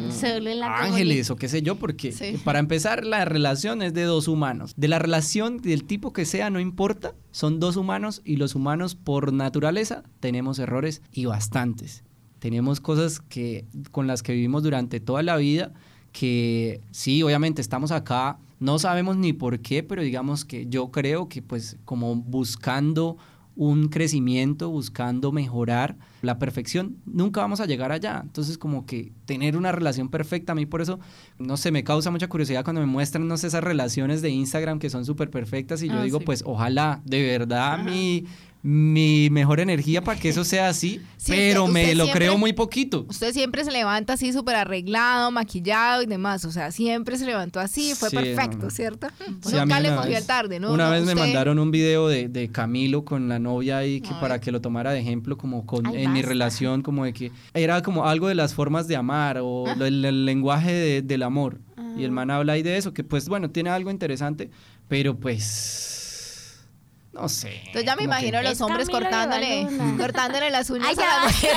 [0.64, 2.38] ángeles o qué sé yo, porque Sí.
[2.44, 4.74] para empezar la relación es de dos humanos.
[4.76, 8.96] De la relación del tipo que sea, no importa, son dos humanos y los humanos
[8.96, 12.04] por naturaleza tenemos errores y bastantes.
[12.40, 15.72] Tenemos cosas que con las que vivimos durante toda la vida
[16.14, 21.28] que sí, obviamente estamos acá, no sabemos ni por qué, pero digamos que yo creo
[21.28, 23.18] que pues como buscando
[23.56, 28.22] un crecimiento, buscando mejorar la perfección, nunca vamos a llegar allá.
[28.24, 31.00] Entonces, como que tener una relación perfecta, a mí por eso,
[31.38, 34.80] no sé, me causa mucha curiosidad cuando me muestran, no sé, esas relaciones de Instagram
[34.80, 36.26] que son súper perfectas y yo Ah, digo, sí.
[36.26, 38.26] pues ojalá, de verdad, mi,
[38.66, 42.26] mi mejor energía para que eso sea así, Sí, pero usted- me usted lo siempre-
[42.28, 43.06] creo muy poquito.
[43.10, 47.60] Usted siempre se levanta así súper arreglado, maquillado y demás, o sea, siempre se levantó
[47.60, 48.70] así, fue Sí, perfecto, no.
[48.70, 49.08] ¿cierto?
[49.46, 50.72] Sí, a Nunca mí le una cogió vez- el tarde, ¿no?
[50.74, 54.10] Una No, vez me mandaron un video de, de Camilo con la novia ahí que
[54.14, 54.18] Ay.
[54.22, 57.32] para que lo tomara de ejemplo como con, Ay, en mi relación, como de que
[57.54, 59.76] era como algo de las formas de amar o Ah.
[59.86, 61.60] el, el lenguaje de- del amor.
[61.98, 62.14] Y el Ah.
[62.14, 64.50] man habla ahí de eso, que pues bueno, tiene algo interesante,
[64.88, 65.90] pero pues...
[67.14, 67.58] No sé.
[67.68, 69.68] Entonces ya me que- imagino a los Es hombres cortándole,
[70.00, 71.26] cortándole las uñas Ay, a ya la va.
[71.26, 71.50] mujer.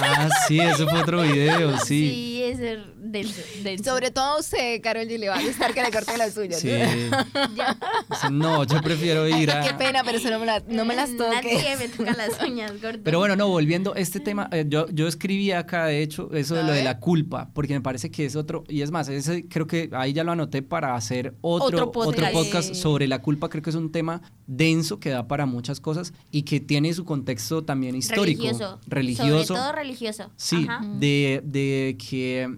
[0.00, 2.08] Ah, sí, eso fue otro video, sí.
[2.10, 2.58] Sí, es
[2.96, 3.84] denso, denso.
[3.84, 6.60] Sobre todo usted, Carol G, le va a gustar que le corte las uñas.
[6.60, 6.70] Sí.
[8.30, 9.60] No, yo prefiero ir a...
[9.62, 11.34] Qué pena, pero eso no me, la- no me las toque.
[11.54, 13.00] Nadie me toca las uñas, gordo.
[13.02, 16.54] Pero bueno, no, volviendo a este tema, eh, yo, yo escribí acá, de hecho, eso
[16.54, 19.08] de A lo de la culpa, porque me parece que es otro, y es más,
[19.08, 22.32] ese creo que ahí ya lo anoté para hacer otro, Otro otro podcast.
[22.32, 22.74] podcast, Eh.
[22.74, 26.42] sobre la culpa, creo que es un tema denso que da para muchas cosas y
[26.42, 28.80] que tiene su contexto también histórico, religioso.
[28.88, 29.44] religioso.
[29.46, 30.30] Sobre todo religioso.
[30.36, 30.84] Sí, Ajá.
[30.98, 32.56] de, de que,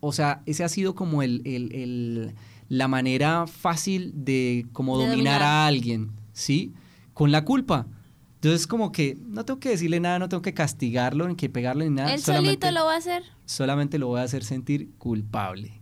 [0.00, 2.34] o sea, ese ha sido como el, el- el-
[2.68, 5.42] la manera fácil de como De dominar dominar.
[5.42, 6.74] a alguien, ¿sí?
[7.14, 7.86] Con la culpa.
[8.34, 11.88] Entonces como que no tengo que decirle nada, no tengo que castigarlo, ni que pegarle
[11.88, 12.12] ni nada.
[12.14, 13.22] Él solamente, solito lo va a hacer.
[13.46, 15.80] solamente lo voy a hacer sentir culpable.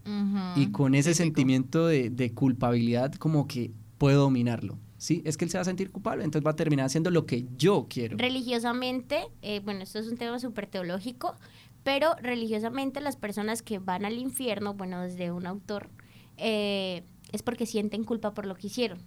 [0.54, 1.24] Y con ese Típico.
[1.24, 4.78] sentimiento de, de culpabilidad como que puedo dominarlo.
[4.98, 5.22] ¿Sí?
[5.24, 7.46] Es que él se va a sentir culpable, entonces va a terminar haciendo lo que
[7.56, 8.16] yo quiero.
[8.16, 11.36] religiosamente, eh, bueno, esto es un tema súper teológico,
[11.82, 15.90] pero religiosamente las personas que van al infierno, bueno, desde un autor,
[16.36, 18.98] eh, es porque sienten culpa por lo que hicieron.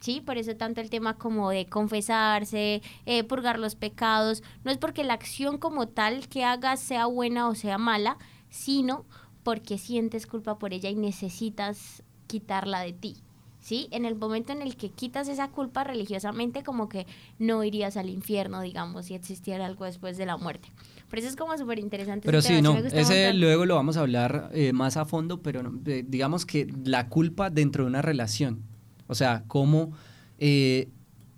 [0.00, 4.78] Sí, por eso tanto el tema como de confesarse, eh, purgar los pecados, no es
[4.78, 8.16] porque la acción como tal que hagas sea buena o sea mala,
[8.48, 9.06] sino
[9.42, 13.16] porque sientes culpa por ella y necesitas quitarla de ti.
[13.60, 13.88] ¿Sí?
[13.90, 17.06] En el momento en el que quitas esa culpa religiosamente, como que
[17.38, 20.70] no irías al infierno, digamos, si existiera algo después de la muerte.
[21.10, 22.24] Por eso es como súper interesante.
[22.26, 23.40] Pero sí, tema, no, ese montón.
[23.40, 27.50] luego lo vamos a hablar eh, más a fondo, pero eh, digamos que la culpa
[27.50, 28.62] dentro de una relación,
[29.08, 29.92] o sea, cómo
[30.38, 30.88] eh,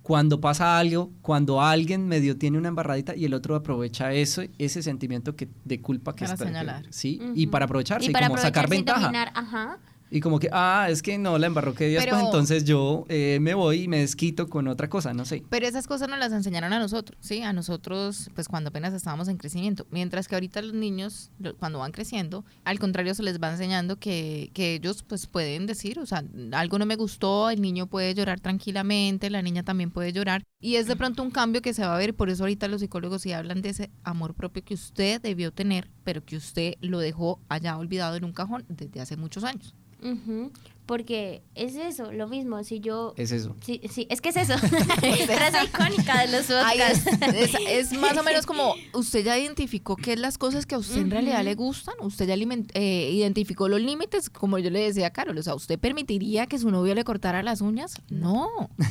[0.02, 4.82] cuando pasa algo, cuando alguien medio tiene una embarradita y el otro aprovecha eso, ese
[4.82, 6.86] sentimiento que, de culpa que Para está, señalar.
[6.90, 7.50] sí, y Ujú.
[7.50, 9.00] para aprovecharse, Y y para como sacar aprovecharse y ventaja.
[9.00, 9.78] dominar, ajá.
[10.10, 13.04] Y como que, ah, es que no la embarró que días, pues Pero- entonces yo
[13.08, 15.44] eh, me voy y me desquito con otra cosa, no sé.
[15.48, 17.42] Pero esas cosas nos las enseñaron a nosotros, ¿sí?
[17.42, 19.86] A nosotros, pues cuando apenas estábamos en crecimiento.
[19.90, 24.50] Mientras que ahorita los niños, cuando van creciendo, al contrario se les va enseñando que,
[24.52, 28.40] que ellos pues pueden decir, o sea, algo no me gustó, el niño puede llorar
[28.40, 30.42] tranquilamente, la niña también puede llorar.
[30.60, 32.80] Y es de pronto un cambio que se va a ver, por eso ahorita los
[32.80, 36.98] psicólogos sí hablan de ese amor propio que usted debió tener, pero que usted lo
[36.98, 39.74] dejó allá olvidado en un cajón desde hace muchos años.
[40.02, 40.46] Mm-hmm.
[40.90, 43.14] Porque es eso, lo mismo, si yo...
[43.16, 43.54] Es eso.
[43.64, 44.58] Sí, sí, es que es eso.
[44.58, 47.06] Frase icónica de los es, podcasts.
[47.32, 50.78] es- es más o menos como usted ya identificó qué es las cosas que a
[50.78, 55.06] usted en realidad le gustan, usted ya eh, identificó los límites, como yo le decía
[55.06, 57.94] a Carol, o sea, ¿usted permitiría que su novio le cortara las uñas?
[58.08, 58.48] No.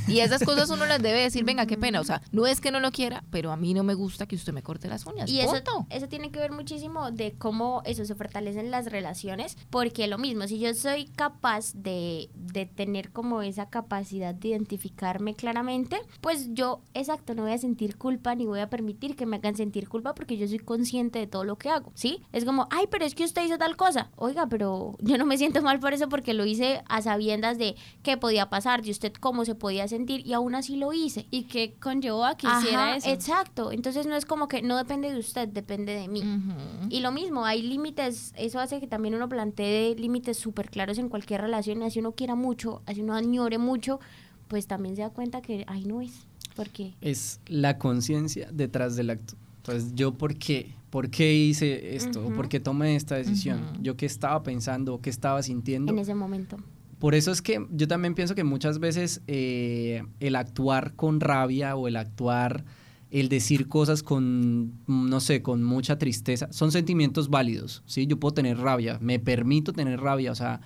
[0.08, 2.72] Y esas cosas uno las debe decir, venga, qué pena, o sea, no es que
[2.72, 5.30] no lo quiera, pero a mí no me gusta que usted me corte las uñas.
[5.30, 5.86] Y eso, punto.
[5.90, 10.48] eso tiene que ver muchísimo de cómo eso se fortalecen las relaciones, porque lo mismo,
[10.48, 16.82] si yo soy capaz de, de tener como esa capacidad de identificarme claramente, pues yo,
[16.94, 20.14] exacto, no voy a sentir culpa ni voy a permitir que me hagan sentir culpa
[20.14, 22.22] porque yo soy consciente de todo lo que hago, ¿sí?
[22.32, 25.38] Es como, ay, pero es que usted hizo tal cosa, oiga, pero yo no me
[25.38, 29.14] siento mal por eso porque lo hice a sabiendas de qué podía pasar, de usted
[29.14, 31.28] cómo se podía sentir y aún así lo hice.
[31.32, 33.10] Y que conllevó a que hiciera Ajá, eso.
[33.10, 33.72] Exacto.
[33.72, 36.22] Entonces no es como que no depende de usted, depende de mí.
[36.22, 36.88] Ujú.
[36.90, 41.10] Y lo mismo, hay límites, eso hace que también uno plantee límites súper claros en
[41.10, 44.00] cualquier relación, así uno quiera mucho, así uno añore mucho,
[44.48, 46.12] pues también se da cuenta que ahí no es,
[46.56, 49.36] porque Es la conciencia detrás del acto.
[49.58, 52.34] Entonces, yo por qué, por qué hice esto, Ujú.
[52.36, 55.92] por qué tomé esta decisión, yo qué estaba pensando, qué estaba sintiendo.
[55.92, 56.58] en ese momento.
[56.98, 61.76] Por eso es que yo también pienso que muchas veces eh, el actuar con rabia
[61.78, 62.66] o el actuar,
[63.12, 68.06] el decir cosas con, no sé, con mucha tristeza, son sentimientos válidos, ¿sí?
[68.06, 70.60] Yo puedo tener rabia, me permito tener rabia, o sea,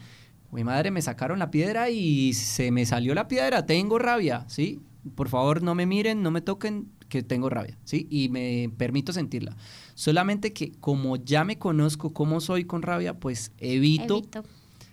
[0.53, 4.79] mi madre me sacaron la piedra y se me salió la piedra, tengo rabia, ¿sí?
[5.15, 8.07] Por favor, no me miren, no me toquen, que tengo rabia, ¿sí?
[8.09, 9.55] Y me permito sentirla.
[9.93, 14.43] Solamente que como ya me conozco cómo soy con rabia, pues evito Evito.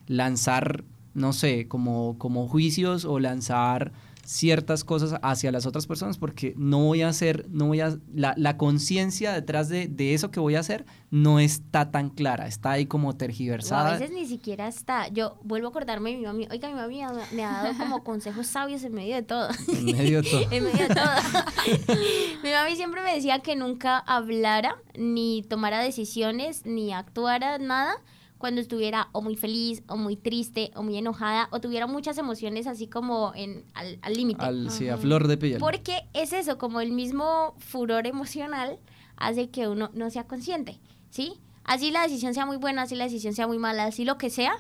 [0.07, 0.85] lanzar,
[1.15, 3.93] no sé, como, como juicios o lanzar
[4.31, 8.33] ciertas cosas hacia las otras personas porque no voy a hacer, no voy a, la,
[8.37, 12.71] la conciencia detrás de, de eso que voy a hacer no está tan clara, está
[12.71, 13.93] ahí como O a tergiversada.
[13.99, 15.09] veces ni siquiera está.
[15.09, 16.47] Yo vuelvo a acordarme de mi mami.
[16.53, 19.49] Oiga, mi mami me ha- me ha dado como consejos sabios en medio de todo.
[19.69, 20.43] En medio de todo.
[20.53, 21.05] en medio de todo.
[22.45, 27.95] Mi mami siempre me decía que nunca hablara, ni tomara decisiones, ni actuara nada
[28.41, 32.67] cuando estuviera o muy feliz, o muy triste, o muy enojada, o tuviera muchas emociones
[32.67, 34.43] así como en, al al límite.
[34.45, 35.59] Al- sí, a flor de piel.
[35.61, 38.79] Porque es eso, como el mismo furor emocional
[39.17, 40.81] hace que uno no sea consciente,
[41.11, 41.35] ¿sí?
[41.65, 44.31] Así la decisión sea muy buena, así la decisión sea muy mala, así lo que
[44.31, 44.55] sea,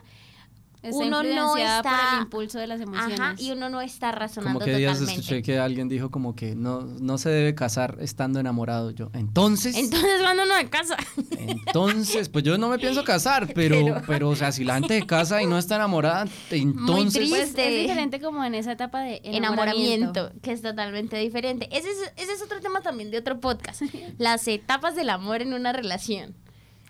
[0.83, 3.20] Está uno no influenciada por está- el impulso de las emociones.
[3.20, 5.20] ajá, y uno no está razonando Como que días totalmente.
[5.20, 8.91] escuché que alguien dijo como que no, no se debe casar estando enamorado.
[8.91, 10.97] Yo, entonces, Entonces, cuando uno de casa.
[11.39, 15.01] entonces, pues yo no me pienso casar, pero, Pero- pero, o sea, si la gente
[15.01, 17.12] se casa y no está enamorada, entonces...
[17.31, 17.31] triste.
[17.55, 20.20] Pues es diferente como en esa etapa de enamoramiento.
[20.20, 21.68] enamoramiento, que es totalmente diferente.
[21.72, 23.83] Ese es, ese es otro tema también de otro podcast.
[24.18, 26.35] Las etapas del amor en una relación.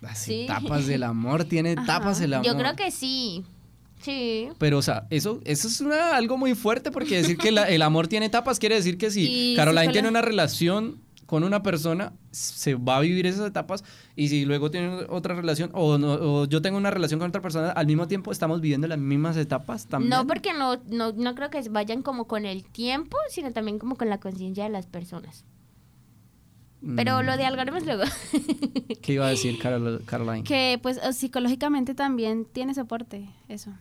[0.01, 0.41] Las Sí.
[0.43, 2.45] etapas del amor, tiene etapas el amor.
[2.45, 3.43] Yo creo que sí.
[4.01, 4.49] Sí.
[4.57, 7.81] Pero, o sea, eso, eso es una, algo muy fuerte porque decir que la- el
[7.81, 12.11] amor tiene etapas quiere decir que si Y Caroline tiene una relación con una persona,
[12.31, 13.85] se va a vivir esas etapas
[14.17, 17.41] y si luego tiene otra relación o, no- o yo tengo una relación con otra
[17.41, 20.09] persona, al mismo tiempo estamos viviendo las mismas etapas también.
[20.09, 23.95] No, porque no, no, no creo que vayan como con el tiempo, sino también como
[23.95, 25.45] con la conciencia de las personas.
[26.95, 28.03] Pero Mm, lo de algoritmos luego.
[29.03, 30.43] ¿Qué iba a decir Carol- Caroline?
[30.43, 33.71] Que pues psicológicamente también tiene soporte, eso.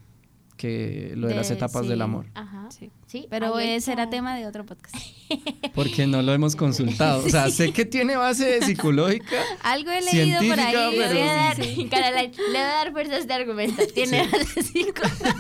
[0.61, 1.89] Que lo de, las etapas sí.
[1.89, 2.27] del amor.
[2.35, 2.71] Ajá.
[2.71, 2.91] Sí.
[3.11, 4.11] Sí, Pero ese era está.
[4.11, 4.95] tema de otro podcast.
[5.75, 7.25] Porque no lo hemos consultado.
[7.25, 9.37] O sea, sé que tiene base psicológica.
[9.63, 10.73] Algo he leído por ahí.
[10.73, 11.89] pero- Le voy a dar, sí.
[11.91, 13.83] Caroline, le voy a dar fuerza a este argumento.
[13.95, 15.35] Tiene base psicológica.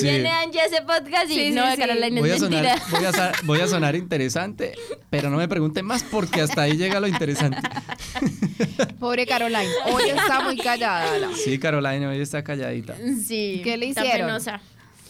[0.00, 0.02] Sí.
[0.02, 1.76] Viene Angie ese podcast y Sí, sí, no, sí.
[1.76, 2.86] Caroline Voy a, sonar, mentira.
[2.90, 4.74] voy, a, voy a sonar interesante,
[5.10, 7.58] pero no me pregunten más porque hasta ahí llega lo interesante.
[8.98, 11.18] Pobre Caroline, hoy está muy callada.
[11.18, 12.96] la- Sí, Carolina hoy está calladita.
[13.26, 13.60] Sí.
[13.64, 14.28] ¿Qué le está hicieron?
[14.28, 14.60] penosa.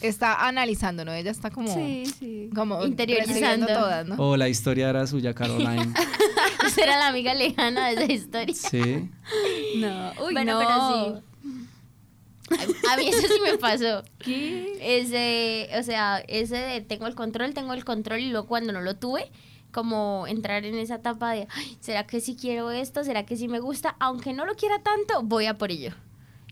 [0.01, 1.13] Está analizando, ¿no?
[1.13, 2.51] Ella está como, Sí, sí.
[2.55, 3.67] como Interiorizando.
[3.67, 4.15] todas, ¿no?
[4.19, 5.93] O la historia era suya, Caroline.
[6.75, 8.55] Será la amiga lejana de esa historia.
[8.55, 9.11] Sí.
[9.77, 10.59] No, uy, bueno, no.
[10.61, 11.25] pero sí.
[12.91, 14.03] A mí eso sí me pasó.
[14.81, 18.81] Ese, o sea, ese de tengo el control, tengo el control y luego cuando no
[18.81, 19.31] lo tuve,
[19.73, 23.05] como entrar en esa etapa de, "Ay, ¿será que sí quiero esto?
[23.05, 23.97] ¿Será que sí me gusta?
[24.01, 25.91] Aunque no lo quiera tanto, voy a por ello.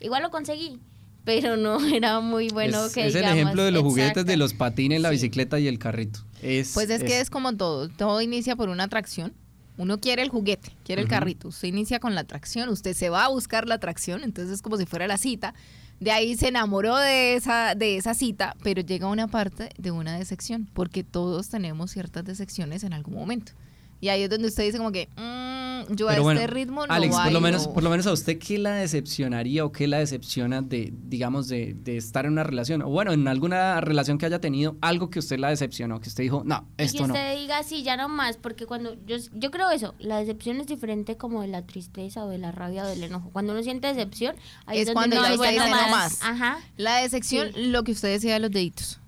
[0.00, 0.78] Igual lo conseguí,
[1.26, 4.54] pero no era muy bueno es, que es el ejemplo de los juguetes, de los
[4.54, 5.16] patines, la Sí.
[5.16, 6.20] bicicleta y el carrito.
[6.40, 9.34] Es, Pues es que es como todo, todo inicia por una atracción.
[9.78, 11.48] Uno quiere el juguete, quiere el carrito.
[11.48, 14.78] Usted inicia con la atracción, usted se va a buscar la atracción, entonces es como
[14.78, 15.52] si fuera la cita.
[16.00, 20.16] De ahí se enamoró de esa, de esa cita, pero llega una parte de una
[20.18, 23.52] decepción, porque todos tenemos ciertas decepciones en algún momento.
[24.00, 26.86] Y ahí es donde usted dice como que, "Mm, yo a Pero este bueno, ritmo
[26.86, 27.40] no Alex, por lo, bailo".
[27.40, 31.48] menos, por lo menos a usted, ¿qué la decepcionaría o qué la decepciona de, digamos,
[31.48, 32.82] de, de estar en una relación?
[32.82, 36.24] O bueno, en alguna relación que haya tenido, algo que usted la decepcionó, que usted
[36.24, 37.14] dijo, no, Y que esto no.
[37.14, 40.66] usted diga sí, ya no más, porque cuando yo, yo creo eso, la decepción es
[40.66, 43.30] diferente como de la tristeza o de la rabia o del enojo.
[43.32, 44.36] Cuando uno siente decepción,
[44.66, 46.18] ahí Es es, cuando donde ya uno usted dice "No más".
[46.22, 46.58] Ajá.
[46.76, 49.00] La decepción, lo que usted decía de los deditos,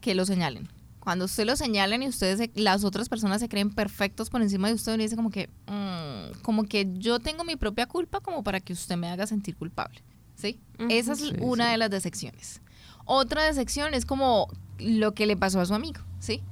[0.00, 0.68] que lo señalen.
[1.06, 4.66] Cuando usted lo señalen y ustedes, se- las otras personas se creen perfectos por encima
[4.66, 8.42] de usted, uno dice como que, mm, como que yo tengo mi propia culpa como
[8.42, 10.02] para que usted me haga sentir culpable.
[10.34, 10.58] ¿Sí?
[10.90, 11.70] Esa es Sí, una sí.
[11.70, 12.60] de las decepciones.
[13.04, 14.48] Otra decepción es como
[14.80, 16.42] lo que le pasó a su amigo, ¿sí?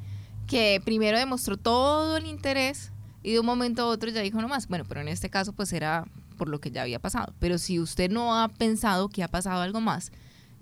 [0.46, 2.92] Que primero demostró todo el interés
[3.24, 4.68] y de un momento a otro ya dijo no más.
[4.68, 6.04] Bueno, pero en este caso pues era
[6.38, 7.34] por lo que ya había pasado.
[7.40, 10.12] Pero si usted no ha pensado que ha pasado algo más,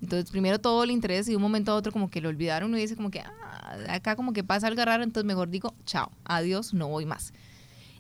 [0.03, 2.69] entonces primero todo el interés y de un momento a otro como que lo olvidaron
[2.71, 6.11] uno dice como que "Ah, acá como que pasa algo raro, entonces mejor digo chao,
[6.25, 7.33] adiós, no voy más.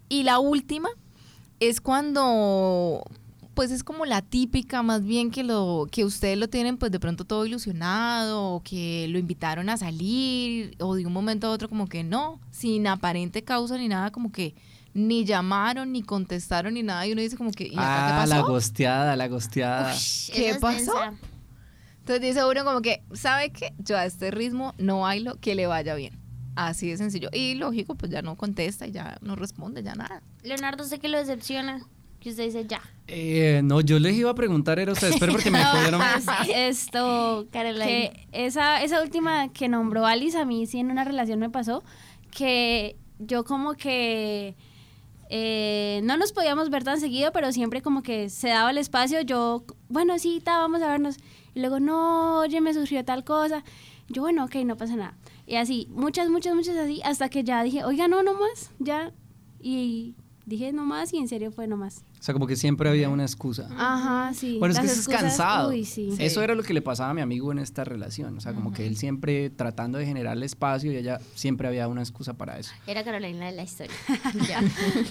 [0.08, 0.88] Y la última
[1.60, 3.02] es cuando
[3.54, 6.98] pues es como la típica más bien que lo que ustedes lo tienen pues de
[6.98, 11.68] pronto todo ilusionado o que lo invitaron a salir o de un momento a otro
[11.68, 14.54] como que no, sin aparente causa ni nada como que
[14.94, 18.26] ni llamaron ni contestaron ni nada y uno dice como que ¿y acá qué Ah,
[18.26, 18.50] la pasó?
[18.52, 19.92] gosteada, la gosteada.
[20.32, 20.76] ¿Qué Esa es pasó?
[20.78, 21.12] densa.
[22.02, 23.72] Entonces dice uno como que, ¿sabe qué?
[23.78, 26.18] Yo a este ritmo no bailo, que le vaya bien.
[26.56, 27.28] Así de sencillo.
[27.32, 30.20] Y lógico, pues ya no contesta y ya no responde, ya nada.
[30.42, 31.80] Leonardo, sé que lo decepciona.
[32.18, 32.80] Que usted dice ya.
[33.06, 35.60] Eh, no, yo les iba a preguntar, era ustedes, pero porque me
[35.96, 37.86] pues, esto, Caroline.
[37.86, 41.84] que esa, esa última que nombró Alice, a mí sí en una relación me pasó,
[42.32, 44.56] que yo como que
[45.30, 49.20] eh, no nos podíamos ver tan seguido, pero siempre como que se daba el espacio,
[49.22, 51.16] yo, bueno, sí, ta, vamos a vernos.
[51.54, 53.64] Y luego, no, oye, me surgió tal cosa.
[54.08, 55.16] Yo, bueno, ok, no pasa nada.
[55.46, 59.12] Y así, muchas, muchas, muchas así, hasta que ya dije, oiga, no, no más, ya.
[59.60, 60.14] Y
[60.46, 62.04] dije no más y en serio fue no más.
[62.22, 63.68] O sea, como que siempre había una excusa.
[63.76, 64.58] Ajá, sí.
[64.60, 65.70] Bueno, es que es cansado.
[65.70, 66.14] Uy, sí.
[66.20, 68.38] Eso era lo que le pasaba a mi amigo en esta relación.
[68.38, 72.00] O sea, como que él siempre tratando de generarle espacio y ella siempre había una
[72.00, 72.70] excusa para eso.
[72.86, 73.96] Era Carolina de la historia.
[74.48, 74.62] ya.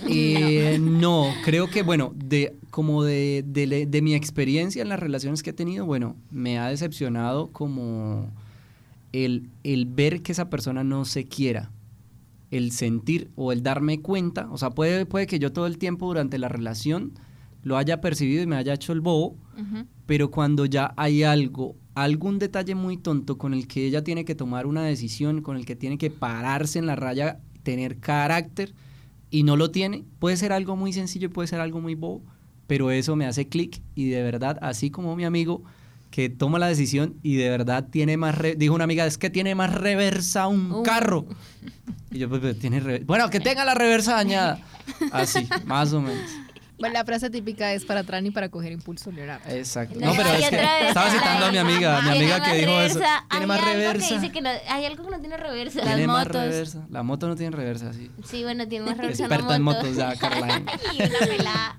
[0.08, 5.44] Eh, no, creo que, bueno, de, como de, de de mi experiencia en las relaciones
[5.44, 8.30] que he tenido, bueno, me ha decepcionado como
[9.12, 11.72] el, el ver que esa persona no se quiera,
[12.52, 16.08] el sentir o el darme cuenta, o sea, puede, puede que yo todo el tiempo
[16.08, 17.14] durante la relación
[17.64, 19.38] lo haya percibido y me haya hecho el bobo,
[20.06, 24.36] pero cuando ya hay algo, algún detalle muy tonto con el que ella tiene que
[24.36, 28.74] tomar una decisión, con el que tiene que pararse en la raya, tener carácter
[29.30, 32.24] y no lo tiene, puede ser algo muy sencillo y puede ser algo muy bobo,
[32.68, 35.64] pero eso me hace clic y de verdad, así como mi amigo
[36.12, 39.30] que toma la decisión y de verdad tiene más, re- dijo una amiga, es que
[39.30, 40.84] tiene más reversa un Uh.
[40.84, 41.26] carro.
[42.12, 44.60] Y yo, pues, pues, tiene rever- bueno, que tenga la reversa dañada.
[45.14, 46.22] Así, más o menos.
[46.78, 49.48] Bueno, la frase típica es para atrás ni para coger impulso, Leonardo.
[49.52, 50.00] Exacto.
[50.00, 52.96] No, pero y es que estaba citando a mi amiga, mi amiga que dijo eso.
[53.00, 53.26] reversa.
[53.30, 54.14] Tiene hay más algo que reversa.
[54.16, 55.82] dice que no, hay algo que no tiene reversa.
[55.82, 56.42] Tiene más motos.
[56.42, 56.86] reversa.
[56.90, 58.10] La moto no tiene reversa, sí.
[58.26, 59.78] Sí, bueno, tiene más reversa Experta en moto.
[59.84, 60.66] motos ya, Caroline.
[61.00, 61.76] y una pelada.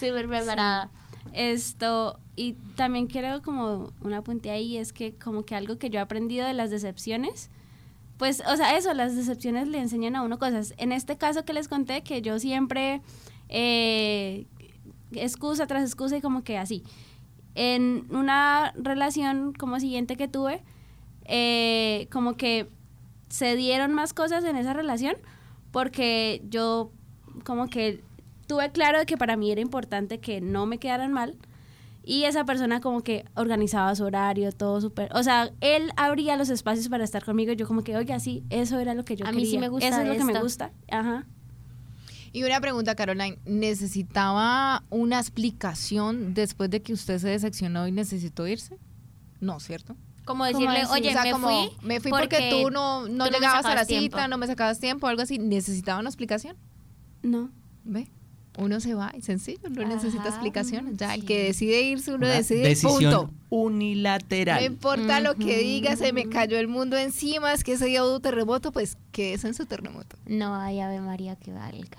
[0.00, 0.88] Súper preparada.
[1.34, 5.98] Esto, y también quiero como una apunte ahí, es que como que algo que yo
[5.98, 7.50] he aprendido de las decepciones,
[8.18, 10.74] pues, o sea, eso, las decepciones le enseñan a uno cosas.
[10.76, 13.02] En este caso que les conté, que yo siempre,
[13.48, 14.46] eh,
[15.12, 16.84] excusa tras excusa y como que así.
[17.56, 20.62] En una relación como siguiente que tuve,
[21.24, 22.68] eh, como que
[23.28, 25.16] se dieron más cosas en esa relación
[25.72, 26.92] porque yo
[27.44, 28.00] como que
[28.46, 31.36] tuve claro de que para mí era importante que no me quedaran mal
[32.06, 36.50] y esa persona como que organizaba su horario, todo súper, o sea, él abría los
[36.50, 39.26] espacios para estar conmigo y yo como que, oiga, sí, eso era lo que yo
[39.26, 39.50] A mí quería.
[39.52, 40.70] sí me gusta Eso es lo que me gusta.
[40.90, 41.26] Ajá.
[42.32, 43.38] Y una pregunta, Caroline.
[43.46, 48.76] ¿Necesitaba una explicación después de que usted se decepcionó y necesitó irse?
[49.40, 49.96] No, ¿cierto?
[50.24, 51.76] Como decirle, oye, o sea, me como, fui.
[51.86, 54.16] me fui porque, tú no, no tú llegabas a la tiempo.
[54.16, 55.38] cita, no me sacabas tiempo, algo así.
[55.38, 56.56] ¿Necesitaba una explicación?
[57.22, 57.50] No.
[57.84, 58.10] ¿Ve?
[58.56, 60.96] Uno se va y sencillo, no necesita Ajá, explicaciones.
[60.96, 63.30] Ya, el que decide irse, uno Una decide, decisión punto.
[63.50, 64.60] unilateral.
[64.60, 68.04] No importa lo que diga, se me cayó el mundo encima, es que ese día
[68.04, 70.16] hubo terremoto, pues quédese en su terremoto.
[70.26, 71.98] No hay Ave María que valga.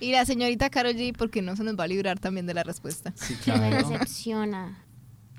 [0.00, 2.62] Y la señorita Carol G, porque no se nos va a librar también de la
[2.62, 3.12] respuesta.
[3.16, 3.88] Sí, Que me claro.
[3.88, 4.84] decepciona.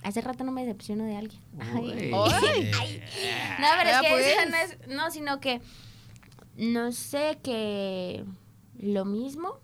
[0.04, 1.42] Hace rato no me decepciono de alguien.
[1.60, 2.10] Ay.
[2.12, 4.26] No, pero es que pues.
[4.26, 5.62] eso no es, no, sino que
[6.58, 8.26] no sé que
[8.80, 9.60] lo mismo,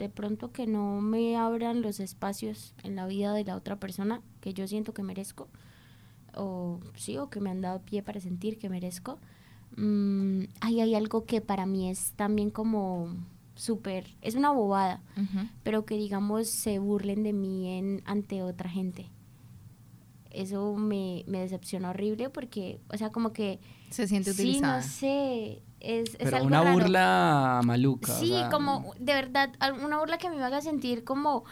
[0.00, 4.22] de pronto que no me abran los espacios en la vida de la otra persona
[4.40, 5.48] que yo siento que merezco,
[6.34, 9.18] o sí, o que me han dado pie para sentir que merezco.
[9.76, 13.14] Mm, ay, hay algo que para mí es también como
[13.54, 15.02] súper, es una bobada,
[15.62, 19.06] pero que digamos se burlen de mí en, ante otra gente.
[20.30, 24.76] Eso me, me decepciona horrible porque, o sea, como que Se siente sí, utilizada.
[24.80, 26.72] no sé, es, es Pero algo una raro.
[26.78, 28.12] burla maluca.
[28.12, 29.50] o Sí, sea, como de verdad,
[29.82, 31.44] una burla que me haga sentir como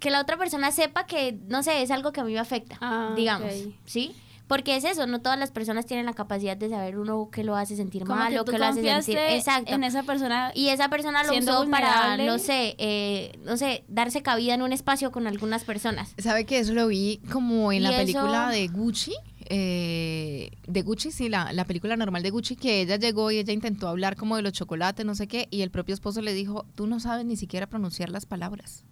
[0.00, 2.78] que la otra persona sepa que, no sé, es algo que a mí me afecta,
[2.80, 3.52] Ah, digamos.
[3.84, 4.14] ¿sí?
[4.46, 7.54] Porque es eso, no todas las personas tienen la capacidad de saber uno que lo
[7.54, 9.18] hace sentir Como mal que o que lo hace sentir...
[9.18, 9.74] Exacto.
[9.74, 14.22] en esa persona Y esa persona lo usó para, no sé, eh, no sé, darse
[14.22, 16.14] cabida en un espacio con algunas personas.
[16.16, 19.12] ¿Sabe que eso lo vi como en Y la eso- película de Gucci?
[19.50, 23.52] Eh, de Gucci, sí, la, la película normal de Gucci, que ella llegó y ella
[23.52, 26.66] intentó hablar como de los chocolates, no sé qué, y el propio esposo le dijo,
[26.74, 28.84] tú no sabes ni siquiera pronunciar las palabras.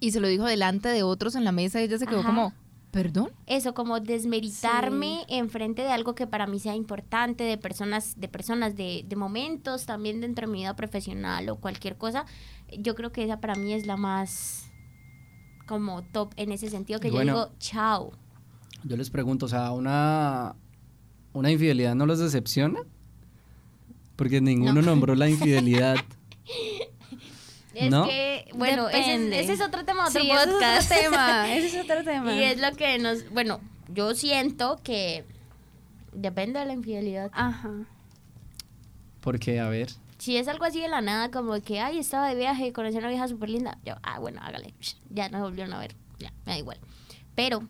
[0.00, 2.28] Y se lo dijo delante de otros en la mesa y ella se quedó Ajá.
[2.28, 2.52] como,
[2.92, 3.30] ¿perdón?
[3.46, 8.28] Eso, como desmeritarme en frente de algo que para mí sea importante, de personas, de
[8.28, 12.26] personas, de, de momentos, también dentro de mi vida profesional o cualquier cosa.
[12.78, 14.70] Yo creo que esa para mí es la más
[15.66, 17.32] como top en ese sentido, que Bueno.
[17.34, 18.12] yo digo, chao.
[18.84, 20.54] Yo les pregunto, o sea, ¿una,
[21.32, 22.80] una infidelidad no los decepciona?
[24.16, 25.96] Porque ninguno nombró la infidelidad.
[27.74, 28.08] Es ¿No?
[28.08, 30.90] que, bueno, ese ese es otro tema, otro Sí, ese es podcast.
[30.90, 32.34] otro tema, ese es otro tema.
[32.34, 33.60] y es lo que nos, bueno,
[33.94, 35.24] yo siento que
[36.12, 37.30] depende de la infidelidad.
[37.34, 37.70] Ajá.
[39.20, 42.34] Porque, a ver, Si es algo así de la nada, como que, ay, estaba de
[42.34, 44.74] viaje, conocí a una vieja súper linda, yo, ah, bueno, hágale,
[45.10, 46.78] ya nos volvieron a ver, ya, me da igual.
[47.36, 47.62] Pero,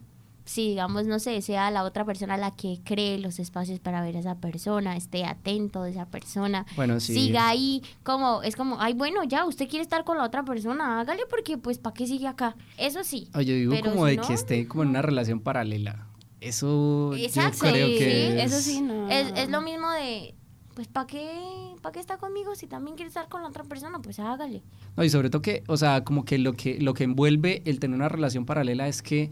[0.48, 4.16] si digamos, no sé, sea la otra persona la que cree los espacios para ver
[4.16, 7.12] a esa persona, esté atento de esa persona, bueno, sí.
[7.12, 11.00] siga ahí, como, es como, ay, bueno, ya, usted quiere estar con la otra persona,
[11.00, 12.56] hágale porque, pues, ¿para qué sigue acá?
[12.78, 13.28] Eso sí.
[13.34, 16.06] Oye, digo Pero como si de no, que esté como en una relación paralela.
[16.40, 19.10] Eso Exacto, yo creo sí, que eso es- sí, no.
[19.10, 20.34] Es, es lo mismo de,
[20.74, 21.28] pues, ¿para qué,
[21.82, 23.98] ¿para qué está conmigo si también quiere estar con la otra persona?
[24.00, 24.62] Pues hágale.
[24.96, 27.80] No, y sobre todo que, o sea, como que lo que lo que envuelve el
[27.80, 29.30] tener una relación paralela es que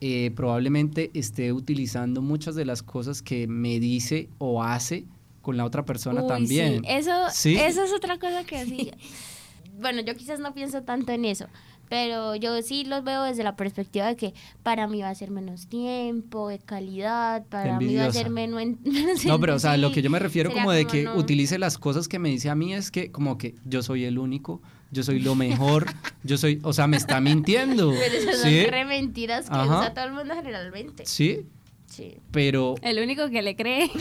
[0.00, 5.04] eh, probablemente esté utilizando muchas de las cosas que me dice o hace
[5.42, 6.82] con la otra persona Uy, también.
[6.82, 7.56] Sí, eso, ¿Sí?
[7.56, 8.90] eso es otra cosa que sí.
[9.80, 11.46] bueno, yo quizás no pienso tanto en eso,
[11.88, 15.30] pero yo sí los veo desde la perspectiva de que para mí va a ser
[15.30, 18.58] menos tiempo, de calidad, para mí va a ser envidiosa.
[18.58, 18.62] menos...
[18.84, 21.16] en- menos No, pero o sea, lo que yo me refiero como de que no.
[21.16, 24.18] utilice las cosas que me dice a mí es que como que yo soy el
[24.18, 24.60] único,
[24.96, 25.86] yo soy lo mejor,
[26.24, 27.90] yo soy, o sea, me está mintiendo.
[27.90, 28.62] Pero esas ¿Sí?
[28.62, 29.80] son re mentiras que Ajá.
[29.80, 31.04] usa todo el mundo generalmente.
[31.06, 31.46] Sí,
[31.88, 32.16] Sí.
[32.32, 33.90] pero El único que le cree.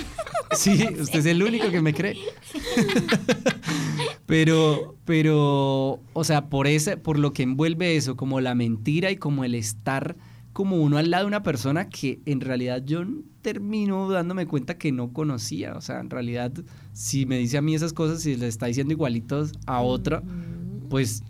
[0.55, 2.15] Sí, usted es el único que me cree.
[4.25, 9.17] pero, pero, o sea, por ese, por lo que envuelve eso, como la mentira y
[9.17, 10.15] como el estar
[10.53, 13.03] como uno al lado de una persona que en realidad yo
[13.41, 15.73] termino dándome cuenta que no conocía.
[15.75, 16.53] O sea, en realidad,
[16.93, 20.23] si me dice a mí esas cosas y le está diciendo igualitos a otra,
[20.87, 21.23] pues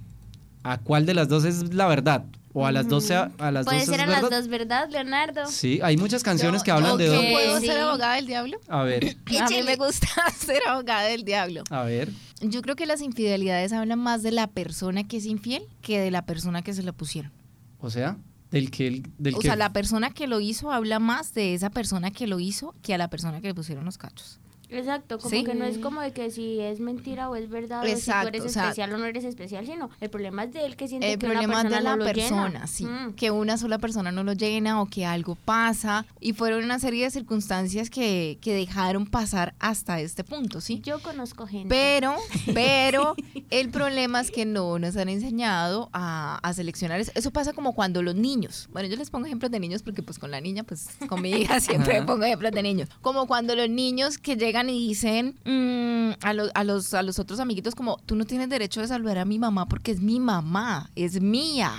[0.64, 2.26] ¿A cuál de las dos es la verdad?
[2.52, 4.38] O a las dos sea, a las Puede dos ser es a las verdad.
[4.40, 5.46] dos, ¿verdad, Leonardo?
[5.48, 7.24] Sí, hay muchas canciones Yo- que hablan de dos.
[7.32, 7.68] puedo Sí.
[7.68, 8.58] ser abogada del diablo?
[8.68, 10.08] A ver, A mí me gusta
[10.40, 11.64] ser abogada del diablo.
[11.70, 12.10] a ver.
[12.42, 16.10] Yo creo que las infidelidades hablan más de la persona que es infiel que de
[16.12, 17.32] la persona que se la pusieron.
[17.80, 18.18] O sea,
[18.50, 21.70] del que del o que sea, la persona que lo hizo habla más de esa
[21.70, 24.40] persona que lo hizo que a la persona que le pusieron los cachos.
[24.80, 25.44] Exacto, como Sí.
[25.44, 28.24] que no es como de que si es mentira o es verdad, o si Exacto,
[28.24, 30.76] tú eres o sea, especial o no eres especial, sino el problema es de él
[30.76, 32.68] que siente El que una problema es persona de la no lo persona, llena.
[32.68, 32.86] sí.
[32.86, 33.14] Mm.
[33.16, 36.06] Que una sola persona no lo llena o que algo pasa.
[36.20, 40.82] Y fueron una serie de circunstancias que, que dejaron pasar hasta este punto, ¿sí?
[40.84, 41.70] Yo conozco gente.
[41.70, 42.16] Pero,
[42.54, 43.16] pero
[43.50, 47.00] el problema es que no nos han enseñado a, a seleccionar.
[47.00, 47.12] eso.
[47.16, 50.20] Eso pasa como cuando los niños, bueno, yo les pongo ejemplos de niños porque pues
[50.20, 52.90] con la niña, pues con mi hija siempre pongo ejemplos de niños.
[53.02, 57.20] Como cuando los niños que llegan y dicen mm, a, los, a, los, a los
[57.20, 60.20] otros amiguitos como, tú no tienes derecho de saludar a mi mamá porque es mi
[60.20, 61.72] mamá, es mía.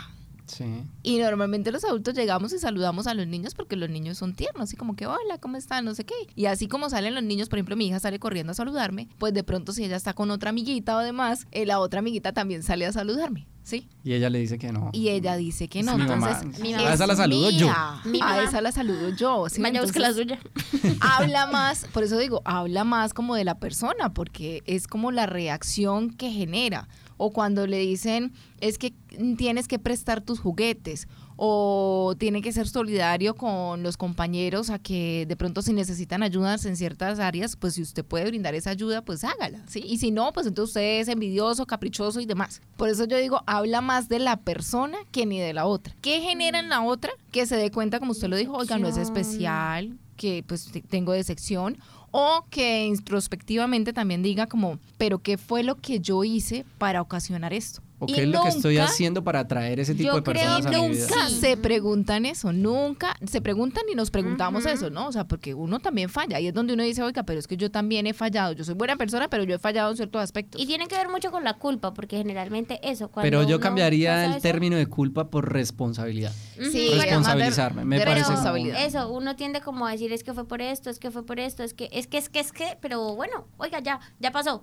[0.47, 0.65] Sí.
[1.03, 4.63] Y normalmente los adultos llegamos y saludamos a los niños porque los niños son tiernos,
[4.65, 5.85] así como que, hola, ¿cómo están?
[5.85, 6.15] No sé qué.
[6.35, 9.35] Y así como salen los niños, por ejemplo, mi hija sale corriendo a saludarme, pues
[9.35, 12.63] de pronto si ella está con otra amiguita o demás, eh, la otra amiguita también
[12.63, 13.89] sale a saludarme, ¿sí?
[14.05, 14.91] Y ella le dice que no.
[14.93, 15.97] Y ella dice que Es no.
[15.99, 16.31] mi mamá.
[16.41, 16.91] Entonces, Mi mamá.
[16.91, 17.67] A esa la saludo yo.
[17.67, 18.01] mía.
[18.05, 18.43] Mi A mamá.
[18.45, 19.49] esa la saludo yo.
[19.49, 19.61] ¿sí?
[19.61, 20.39] Vaya, busque la suya.
[21.01, 25.27] habla más, por eso digo, habla más como de la persona, porque es como la
[25.27, 26.89] reacción que genera.
[27.17, 28.95] O cuando le dicen, es que
[29.37, 31.09] tienes que prestar tus juguetes.
[31.39, 36.65] O tiene que ser solidario con los compañeros a que de pronto si necesitan ayudas
[36.65, 39.83] en ciertas áreas, pues si usted puede brindar esa ayuda, pues hágala, ¿sí?
[39.87, 42.63] Y si no, pues entonces usted es envidioso, caprichoso y demás.
[42.79, 45.95] Por eso yo digo, habla más de la persona que ni de la otra.
[46.01, 47.13] ¿Qué genera en la otra?
[47.33, 50.81] Que se dé cuenta, como usted lo dijo, oiga, no es especial, que pues te-
[50.83, 51.77] tengo decepción
[52.11, 57.53] o que introspectivamente también diga como, pero ¿qué fue lo que yo hice para ocasionar
[57.53, 57.83] esto?
[57.99, 60.35] ¿O Y qué es lo que estoy haciendo para atraer ese tipo Yo de creo
[60.35, 61.07] personas a mi vida?
[61.09, 61.41] Nunca Sí.
[61.41, 64.75] se preguntan eso, nunca se preguntan y nos preguntamos Ujú.
[64.75, 65.07] eso, ¿no?
[65.09, 67.57] O sea, porque uno también falla y es donde uno dice, oiga, pero es que
[67.57, 70.61] yo también he fallado, yo soy buena persona, pero yo he fallado en ciertos aspectos.
[70.61, 74.27] Y tiene que ver mucho con la culpa, porque generalmente eso, cuando Pero yo cambiaría
[74.27, 76.33] el eso- término de culpa por responsabilidad.
[76.61, 76.71] Ujú.
[76.71, 78.85] Sí, Bueno, Responsabilizarme, me de parece como- responsabilidad.
[78.85, 81.41] Eso, uno tiende como a decir es que fue por esto, es que fue por
[81.41, 84.63] esto, es que, es que, es que, es que, pero bueno, oiga, ya, ya pasó.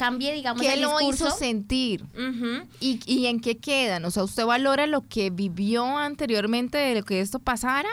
[0.00, 1.26] Cambie, digamos, ¿Qué el lo discurso.
[1.28, 2.06] hizo sentir?
[2.80, 4.02] ¿Y, ¿Y en qué quedan?
[4.06, 7.90] O sea, ¿usted valora lo que vivió anteriormente de lo que esto pasara?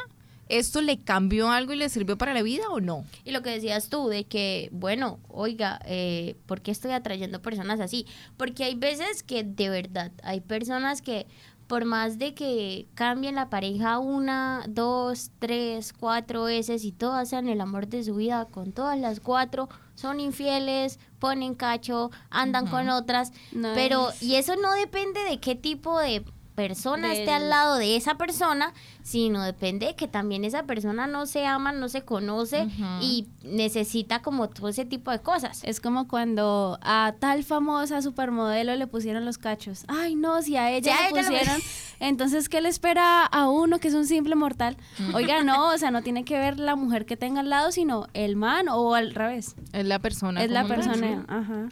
[0.47, 3.03] ¿Esto le cambió algo y le sirvió para la vida o no?
[3.25, 7.81] Y lo que decías tú, de que, bueno, oiga, eh, ¿por qué estoy atrayendo personas
[7.81, 8.05] así?
[8.37, 11.27] Porque hay veces que de verdad hay personas que
[11.67, 17.47] por más de que cambien la pareja una, dos, tres, cuatro veces y todas sean
[17.49, 22.87] el amor de su vida, con todas las cuatro son infieles, ponen cacho, andan con
[22.89, 26.23] otras, No pero es- y eso no depende de qué tipo de
[26.57, 31.27] persona esté al lado de esa persona, sino depende de que también esa persona no
[31.27, 32.67] se ama, no se conoce
[32.99, 35.61] y necesita como todo ese tipo de cosas.
[35.63, 39.85] Es como cuando a tal famosa supermodelo le pusieron los cachos.
[39.87, 41.61] Ay, no, si a ella Si a le ella pusieron,
[41.99, 44.77] entonces ¿qué le espera a uno que es un simple mortal?
[45.13, 48.07] Oiga, no, o sea, no tiene que ver la mujer que tenga al lado, sino
[48.15, 49.55] el man o al revés.
[49.73, 50.43] Es la persona.
[50.43, 51.69] Es la persona, ajá.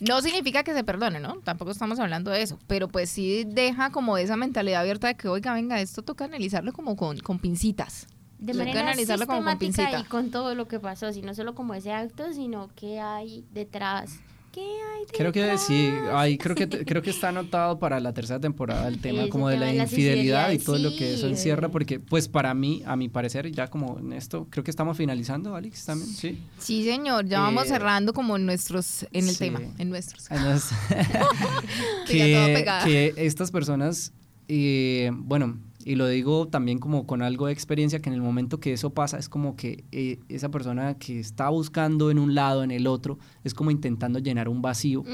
[0.00, 1.40] No significa que se perdone, ¿no?
[1.40, 2.58] Tampoco estamos hablando de eso.
[2.66, 6.72] Pero pues sí deja como esa mentalidad abierta de que, oiga, venga, esto toca analizarlo
[6.72, 8.06] como con, con pincitas.
[8.38, 11.34] De Toca manera analizarlo como con sistemática y con todo lo que pasó, si no
[11.34, 14.20] solo como ese acto, sino qué hay detrás.
[14.56, 15.18] ¿Qué hay detrás?
[15.18, 18.98] Creo que sí, ahí creo que creo que está anotado para la tercera temporada el
[19.02, 22.82] tema como de la infidelidad y todo lo que eso encierra, porque pues para mí,
[22.86, 26.42] a mi parecer, ya como en esto, creo que estamos finalizando, Alex, también, sí.
[26.58, 29.38] Sí, señor, ya vamos Eh, cerrando como en nuestros, en el sí.
[29.40, 30.24] tema, en nuestros.
[30.24, 30.58] Toda
[32.06, 34.12] que, que estas personas,
[34.48, 35.58] eh, bueno,
[35.88, 38.90] y lo digo también como con algo de experiencia, que en el momento que eso
[38.90, 42.88] pasa es como que eh, esa persona que está buscando en un lado, en el
[42.88, 45.04] otro, es como intentando llenar un vacío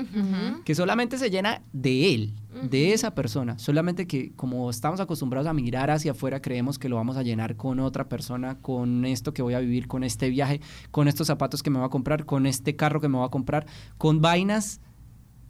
[0.64, 2.34] que solamente se llena de él,
[2.70, 3.58] de esa persona.
[3.58, 7.56] Solamente que como estamos acostumbrados a mirar hacia afuera, creemos que lo vamos a llenar
[7.56, 11.62] con otra persona, con esto que voy a vivir, con este viaje, con estos zapatos
[11.62, 13.66] que me voy a comprar, con este carro que me voy a comprar,
[13.98, 14.80] con vainas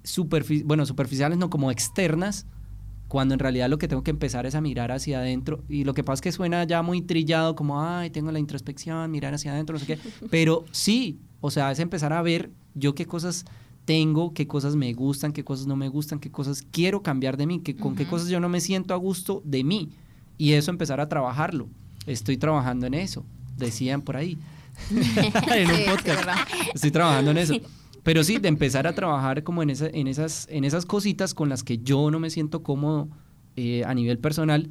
[0.03, 2.47] superfi- bueno, superficiales, no como externas,
[3.13, 5.63] cuando en realidad lo que tengo que empezar es a mirar hacia adentro.
[5.69, 9.11] Y lo que pasa es que suena ya muy trillado, como, ay, tengo la introspección,
[9.11, 9.99] mirar hacia adentro, no sé qué.
[10.31, 13.45] Pero sí, o sea, es empezar a ver yo qué cosas
[13.85, 17.47] tengo, qué cosas me gustan, qué cosas no me gustan, qué cosas quiero cambiar de
[17.47, 19.91] mí, que, con qué cosas yo no me siento a gusto de mí.
[20.39, 21.69] Y eso empezar a trabajarlo.
[22.07, 23.27] Estoy trabajando en eso,
[23.59, 24.39] decían por ahí.
[24.91, 26.31] en un podcast.
[26.73, 27.55] Estoy trabajando en eso.
[28.03, 31.49] Pero sí, de empezar a trabajar como en, esa- en, esas, en esas cositas con
[31.49, 33.09] las que yo no me siento cómodo
[33.57, 34.71] eh, a nivel personal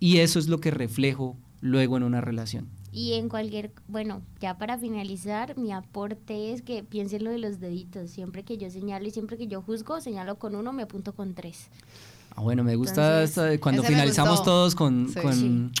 [0.00, 2.68] y eso es lo que reflejo luego en una relación.
[2.90, 7.58] Y en cualquier, bueno, ya para finalizar, mi aporte es que piensen lo de los
[7.60, 8.10] deditos.
[8.10, 11.32] Siempre que yo señalo y siempre que yo juzgo, señalo con uno, me apunto con
[11.34, 11.68] tres.
[12.36, 15.20] Ah, bueno, me gusta Entonces, esta de cuando finalizamos todos con, Sí.
[15.20, 15.72] con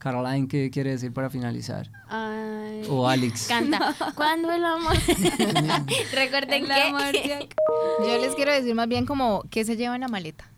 [0.00, 1.90] Caroline, ¿qué quiere decir para finalizar?
[2.08, 3.48] Ay, O Alex.
[3.48, 3.94] Canta.
[4.16, 4.94] Cuando el amor.
[6.14, 6.82] Recuerden el que.
[6.82, 7.02] amor
[8.08, 10.50] Yo les quiero decir más bien como, ¿qué se lleva en la maleta?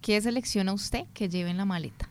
[0.00, 2.08] ¿Qué selecciona usted que lleve en la maleta?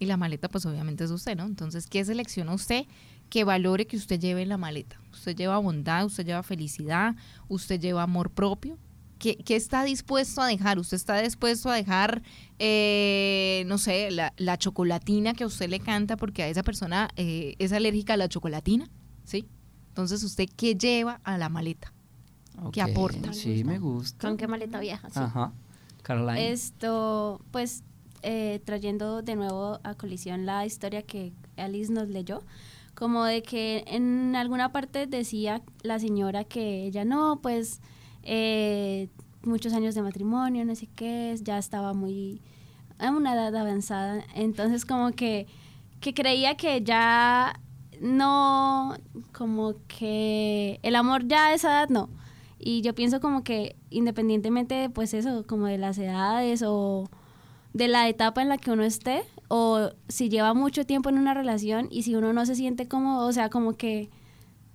[0.00, 1.44] Y la maleta pues obviamente es usted, ¿no?
[1.44, 2.86] Entonces, ¿qué selecciona usted
[3.28, 5.00] que valore que usted lleve en la maleta?
[5.12, 6.06] ¿Usted lleva bondad?
[6.06, 7.14] ¿Usted lleva felicidad?
[7.48, 8.76] ¿Usted lleva amor propio?
[9.20, 10.78] ¿Qué, qué está dispuesto a dejar?
[10.78, 12.22] ¿Usted está dispuesto a dejar,
[12.58, 17.10] eh, no sé, la, la chocolatina que a usted le canta porque a esa persona
[17.16, 18.88] eh, es alérgica a la chocolatina?
[19.24, 19.46] ¿Sí?
[19.88, 21.92] Entonces, ¿usted qué lleva a la maleta?
[22.72, 23.34] ¿Qué aporta?
[23.34, 24.26] Sí, me gusta.
[24.26, 25.10] ¿Con qué maleta viaja?
[25.10, 25.20] Sí.
[25.20, 25.52] Ajá.
[26.02, 26.50] Caroline.
[26.50, 27.84] Esto, pues,
[28.22, 32.42] eh, trayendo de nuevo a colisión la historia que Alice nos leyó,
[32.94, 37.80] como de que en alguna parte decía la señora que ella no, pues,
[38.22, 39.08] eh,
[39.42, 42.42] muchos años de matrimonio, no sé qué, ya estaba muy
[42.98, 45.46] a una edad avanzada, entonces como que,
[46.00, 47.58] que creía que ya
[48.00, 48.94] no,
[49.32, 52.08] como que el amor ya a esa edad no.
[52.58, 57.08] Y yo pienso como que independientemente de pues eso, como de las edades o
[57.72, 61.34] de la etapa en la que uno esté, o si lleva mucho tiempo en una
[61.34, 64.10] relación y si uno no se siente cómodo, o sea, como que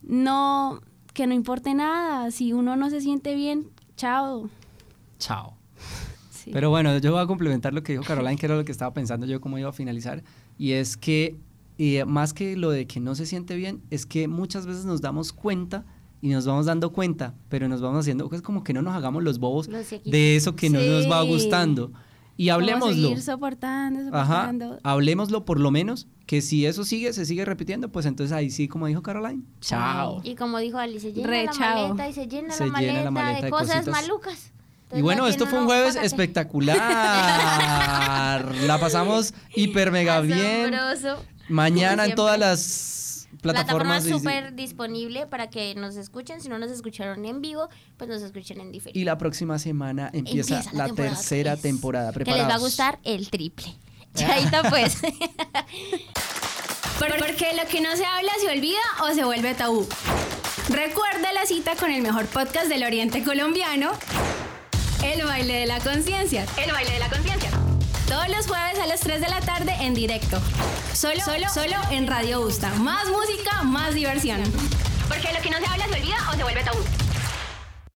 [0.01, 0.81] no,
[1.15, 4.49] que no importe nada, si uno no se siente bien, chao.
[5.17, 5.57] Chao.
[6.45, 6.51] Sí.
[6.53, 8.93] Pero bueno, yo voy a complementar lo que dijo Caroline, que era lo que estaba
[8.93, 10.23] pensando yo cómo iba a finalizar.
[10.59, 11.37] Y es que,
[12.05, 15.33] más que lo de que no se siente bien, es que muchas veces nos damos
[15.33, 15.85] cuenta
[16.21, 19.23] y nos vamos dando cuenta, pero nos vamos haciendo, es como que no nos hagamos
[19.23, 21.91] los bobos Los de eso que no nos va gustando.
[22.37, 22.93] Y hablemoslo.
[23.09, 24.79] seguir soportando, Ajá, soportando.
[24.83, 28.67] hablemoslo por lo menos, que si eso sigue, se sigue repitiendo, pues entonces ahí sí,
[28.67, 30.19] como dijo Caroline, chao.
[30.23, 31.87] Y como dijo Alice, se llena Re la chao.
[31.89, 33.87] maleta y se llena, Se la, llena maleta la maleta de de cosas cositas.
[34.01, 34.51] malucas.
[34.83, 36.77] Entonces Y bueno, no esto fue un jueves espectacular.
[38.67, 40.73] La pasamos hiper mega bien.
[40.75, 41.23] Asombroso.
[41.49, 42.59] Mañana en todas las
[43.53, 46.41] Plataforma súper disponible para que nos escuchen.
[46.41, 48.99] Si no nos escucharon en vivo, pues nos escuchen en diferido.
[48.99, 51.61] Y la próxima semana empieza, Empieza la la, temporada tercera tres.
[51.61, 52.11] temporada.
[52.13, 52.61] que les va a Preparados.
[52.61, 53.75] gustar el triple.
[54.15, 54.97] Chaito pues.
[56.99, 59.87] Por- Porque lo que no se habla se olvida o se vuelve tabú.
[60.69, 63.91] Recuerda la cita con el mejor podcast del Oriente Colombiano,
[65.03, 66.45] El Baile de la Conciencia.
[66.63, 67.49] El Baile de la Conciencia.
[68.07, 70.39] Todos los jueves a las 3 de la tarde en directo.
[70.93, 72.69] Solo, solo, solo en Radio Usta.
[72.75, 74.41] Más música, más diversión.
[75.07, 77.04] Porque lo que no se habla se olvida o se vuelve tabú.